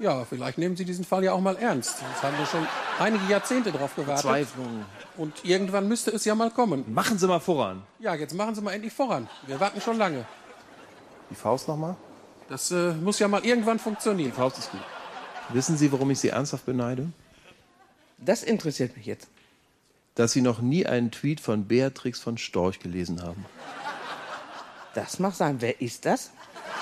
Ja, 0.00 0.24
vielleicht 0.24 0.58
nehmen 0.58 0.76
Sie 0.76 0.84
diesen 0.84 1.04
Fall 1.04 1.24
ja 1.24 1.32
auch 1.32 1.40
mal 1.40 1.56
ernst. 1.56 1.96
Jetzt 2.08 2.22
haben 2.22 2.38
wir 2.38 2.46
schon 2.46 2.66
einige 3.00 3.24
Jahrzehnte 3.28 3.72
darauf 3.72 3.96
gewartet. 3.96 4.22
Verzweiflung. 4.22 4.84
Und 5.16 5.44
irgendwann 5.44 5.88
müsste 5.88 6.12
es 6.12 6.24
ja 6.24 6.36
mal 6.36 6.50
kommen. 6.50 6.84
Machen 6.92 7.18
Sie 7.18 7.26
mal 7.26 7.40
voran. 7.40 7.82
Ja, 7.98 8.14
jetzt 8.14 8.34
machen 8.34 8.54
Sie 8.54 8.60
mal 8.60 8.72
endlich 8.72 8.92
voran. 8.92 9.28
Wir 9.46 9.58
warten 9.58 9.80
schon 9.80 9.98
lange. 9.98 10.24
Die 11.30 11.34
Faust 11.34 11.66
nochmal? 11.66 11.96
Das 12.48 12.70
äh, 12.70 12.92
muss 12.94 13.18
ja 13.18 13.26
mal 13.26 13.44
irgendwann 13.44 13.78
funktionieren. 13.80 14.30
Die 14.30 14.36
Faust 14.36 14.58
ist 14.58 14.70
gut. 14.70 14.80
Wissen 15.50 15.76
Sie, 15.76 15.90
warum 15.90 16.10
ich 16.10 16.20
Sie 16.20 16.28
ernsthaft 16.28 16.64
beneide? 16.64 17.08
Das 18.18 18.42
interessiert 18.42 18.96
mich 18.96 19.06
jetzt. 19.06 19.28
Dass 20.14 20.32
Sie 20.32 20.42
noch 20.42 20.60
nie 20.60 20.86
einen 20.86 21.10
Tweet 21.10 21.40
von 21.40 21.66
Beatrix 21.66 22.20
von 22.20 22.38
Storch 22.38 22.78
gelesen 22.78 23.22
haben. 23.22 23.44
Das 24.98 25.20
mag 25.20 25.32
sein. 25.32 25.60
Wer 25.60 25.80
ist 25.80 26.04
das? 26.04 26.32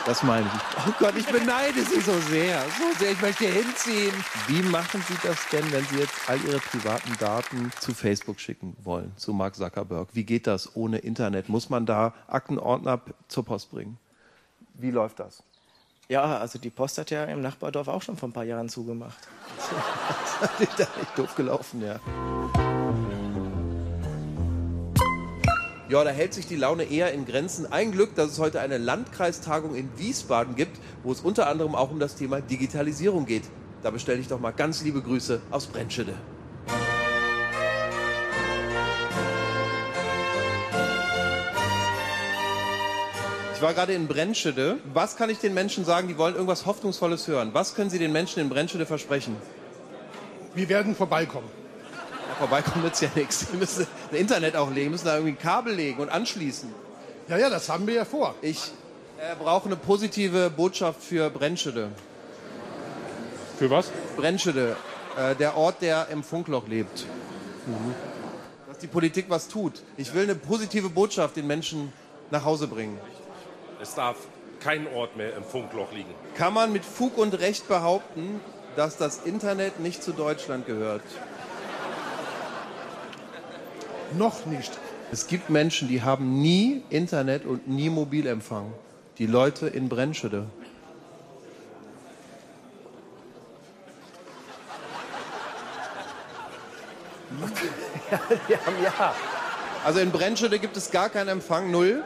Das 0.07 0.23
meine 0.23 0.47
ich. 0.47 0.89
Oh 0.89 0.93
Gott, 0.99 1.15
ich 1.19 1.27
beneide 1.27 1.83
Sie 1.83 2.01
so 2.01 2.19
sehr. 2.21 2.63
So 2.63 2.99
sehr, 2.99 3.13
ich 3.13 3.21
möchte 3.21 3.45
hier 3.45 3.63
hinziehen. 3.63 4.15
Wie 4.49 4.63
machen 4.63 5.05
Sie 5.07 5.17
das 5.23 5.37
denn, 5.53 5.71
wenn 5.71 5.85
Sie 5.85 5.99
jetzt 5.99 6.15
all 6.27 6.41
Ihre 6.41 6.59
privaten 6.59 7.13
Daten 7.19 7.71
zu 7.79 7.93
Facebook 7.93 8.41
schicken 8.41 8.75
wollen, 8.83 9.13
zu 9.17 9.35
Mark 9.35 9.55
Zuckerberg? 9.55 10.09
Wie 10.15 10.25
geht 10.25 10.47
das 10.47 10.75
ohne 10.75 10.97
Internet? 10.99 11.51
Muss 11.51 11.69
man 11.69 11.85
da 11.85 12.15
Aktenordner 12.27 13.03
zur 13.29 13.45
Post 13.45 13.71
bringen? 13.71 13.99
Wie 14.73 14.91
läuft 14.91 15.21
das? 15.21 15.43
Ja, 16.09 16.39
also 16.39 16.59
die 16.59 16.71
Post 16.71 16.97
hat 16.97 17.11
ja 17.11 17.25
im 17.25 17.43
Nachbardorf 17.43 17.89
auch 17.89 18.01
schon 18.01 18.17
vor 18.17 18.31
ein 18.31 18.33
paar 18.33 18.45
Jahren 18.45 18.71
zugemacht. 18.71 19.19
das 20.41 20.61
ist 20.61 20.81
echt 20.81 21.19
doof 21.19 21.35
gelaufen, 21.35 21.83
ja. 21.83 22.01
Ja, 25.89 26.03
da 26.03 26.11
hält 26.11 26.35
sich 26.35 26.49
die 26.49 26.57
Laune 26.57 26.83
eher 26.83 27.13
in 27.13 27.27
Grenzen. 27.27 27.71
Ein 27.71 27.93
Glück, 27.93 28.17
dass 28.17 28.33
es 28.33 28.39
heute 28.41 28.61
eine 28.61 28.77
Landkreistagung 28.77 29.77
in 29.77 29.89
Wiesbaden 29.97 30.57
gibt, 30.57 30.81
wo 31.05 31.13
es 31.13 31.21
unter 31.21 31.47
anderem 31.47 31.77
auch 31.77 31.93
um 31.93 32.01
das 32.01 32.17
Thema 32.17 32.41
Digitalisierung 32.41 33.25
geht. 33.25 33.45
Da 33.85 33.91
bestelle 33.93 34.19
ich 34.19 34.27
doch 34.27 34.41
mal 34.41 34.51
ganz 34.51 34.83
liebe 34.83 35.01
Grüße 35.01 35.41
aus 35.53 35.69
Brennschede. 35.69 36.15
Ich 43.55 43.63
war 43.63 43.73
gerade 43.73 43.93
in 43.93 44.09
Brennschede. 44.09 44.79
Was 44.93 45.17
kann 45.17 45.31
ich 45.31 45.39
den 45.39 45.55
Menschen 45.55 45.85
sagen, 45.85 46.09
die 46.09 46.19
wollen 46.19 46.35
irgendwas 46.35 46.67
Hoffnungsvolles 46.67 47.29
hören? 47.29 47.51
Was 47.53 47.77
können 47.77 47.91
Sie 47.91 48.01
den 48.01 48.11
Menschen 48.11 48.41
in 48.41 48.49
Brennschede 48.49 48.87
versprechen? 48.87 49.37
Wir 50.57 50.69
werden 50.69 50.97
vorbeikommen. 50.97 51.49
Vorbeikommen 52.39 52.85
nützt 52.85 53.01
ja 53.01 53.09
nichts. 53.15 53.47
Wir 53.51 53.59
müssen 53.59 53.87
ein 54.11 54.17
Internet 54.17 54.57
auch 54.57 54.71
legen, 54.71 54.91
müssen 54.91 55.07
da 55.07 55.15
irgendwie 55.15 55.33
ein 55.33 55.39
Kabel 55.39 55.75
legen 55.75 56.01
und 56.01 56.11
anschließen. 56.11 56.73
Ja, 57.29 57.39
ja, 57.39 57.51
das 57.51 57.69
haben 57.69 57.87
wir 57.87 57.95
ja 57.95 58.05
vor. 58.05 58.35
Ich 58.43 58.73
äh, 59.19 59.35
brauche 59.37 59.67
eine 59.67 59.77
positive 59.77 60.51
Botschaft 60.51 61.03
für 61.03 61.31
Brennschede. 61.31 61.89
Für 63.59 63.71
was? 63.71 63.91
Brennschede, 64.17 64.77
äh, 65.17 65.35
der 65.35 65.57
Ort, 65.57 65.81
der 65.81 66.09
im 66.11 66.23
Funkloch 66.23 66.69
lebt. 66.69 67.07
Dass 68.69 68.79
die 68.79 68.87
Politik 68.87 69.27
was 69.29 69.49
tut. 69.49 69.83
Ich 69.97 70.13
will 70.13 70.25
eine 70.25 70.35
positive 70.35 70.91
Botschaft 70.91 71.37
den 71.37 71.47
Menschen 71.47 71.93
nach 72.31 72.45
Hause 72.45 72.69
bringen. 72.69 72.99
Es 73.81 73.95
darf 73.95 74.17
kein 74.61 74.87
Ort 74.95 75.17
mehr 75.17 75.35
im 75.37 75.45
Funkloch 75.45 75.91
liegen. 75.93 76.15
Kann 76.37 76.53
man 76.53 76.73
mit 76.73 76.85
Fug 76.85 77.17
und 77.17 77.35
Recht 77.35 77.67
behaupten, 77.67 78.41
dass 78.77 78.99
das 78.99 79.21
Internet 79.25 79.81
nicht 79.81 80.03
zu 80.03 80.13
Deutschland 80.13 80.67
gehört? 80.67 81.03
Noch 84.15 84.47
nicht. 84.47 84.73
Es 85.13 85.27
gibt 85.27 85.51
Menschen, 85.51 85.89
die 85.89 86.03
haben 86.03 86.41
nie 86.41 86.83
Internet 86.91 87.45
und 87.45 87.69
nie 87.69 87.91
Mobilempfang. 87.91 88.73
Die 89.19 89.27
Leute 89.27 89.67
in 89.67 89.89
Brennschede. 89.89 90.47
Wir 98.47 98.59
haben 98.67 98.77
ja. 98.83 99.15
Also 99.85 100.01
in 100.01 100.11
Brennschede 100.11 100.59
gibt 100.59 100.77
es 100.77 100.91
gar 100.91 101.09
keinen 101.09 101.29
Empfang, 101.29 101.71
null. 101.71 102.03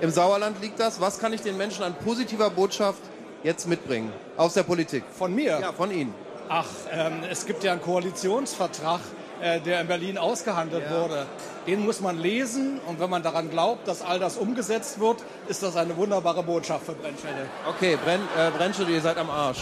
Im 0.00 0.10
Sauerland 0.10 0.60
liegt 0.60 0.80
das. 0.80 1.00
Was 1.00 1.18
kann 1.18 1.32
ich 1.32 1.40
den 1.40 1.56
Menschen 1.56 1.82
an 1.82 1.94
positiver 1.94 2.50
Botschaft 2.50 3.00
jetzt 3.42 3.66
mitbringen 3.66 4.12
aus 4.36 4.54
der 4.54 4.62
Politik? 4.62 5.04
Von 5.16 5.34
mir? 5.34 5.58
Ja, 5.60 5.72
von 5.72 5.90
Ihnen. 5.90 6.14
Ach, 6.48 6.66
ähm, 6.92 7.22
es 7.30 7.46
gibt 7.46 7.64
ja 7.64 7.72
einen 7.72 7.80
Koalitionsvertrag 7.80 9.00
äh, 9.40 9.60
der 9.60 9.80
in 9.80 9.86
Berlin 9.86 10.18
ausgehandelt 10.18 10.90
wurde, 10.90 11.26
den 11.66 11.84
muss 11.84 12.00
man 12.00 12.18
lesen. 12.18 12.80
Und 12.86 13.00
wenn 13.00 13.10
man 13.10 13.22
daran 13.22 13.50
glaubt, 13.50 13.88
dass 13.88 14.02
all 14.02 14.18
das 14.18 14.36
umgesetzt 14.36 15.00
wird, 15.00 15.22
ist 15.48 15.62
das 15.62 15.76
eine 15.76 15.96
wunderbare 15.96 16.42
Botschaft 16.42 16.86
für 16.86 16.92
Brennstelle. 16.92 17.46
Okay, 17.68 17.98
Brenn, 18.02 18.20
äh, 18.36 18.50
Brennstelle, 18.50 18.90
ihr 18.90 19.00
seid 19.00 19.18
am 19.18 19.30
Arsch. 19.30 19.60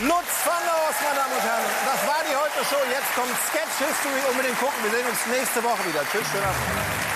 Lutz 0.00 0.34
van 0.44 0.60
der 0.66 0.74
Horst, 0.74 1.00
meine 1.02 1.16
Damen 1.16 1.32
und 1.32 1.42
Herren. 1.42 1.64
Das 1.86 2.06
war 2.06 2.20
die 2.28 2.34
Heute 2.34 2.60
Show. 2.68 2.82
Jetzt 2.90 3.14
kommt 3.14 3.34
Sketch 3.48 3.78
History. 3.78 4.20
Unbedingt 4.30 4.58
gucken. 4.58 4.74
Wir 4.82 4.90
sehen 4.90 5.06
uns 5.08 5.20
nächste 5.30 5.62
Woche 5.62 5.86
wieder. 5.88 6.02
Tschüss, 6.10 6.26
schönen 6.32 6.44
Abend. 6.44 7.13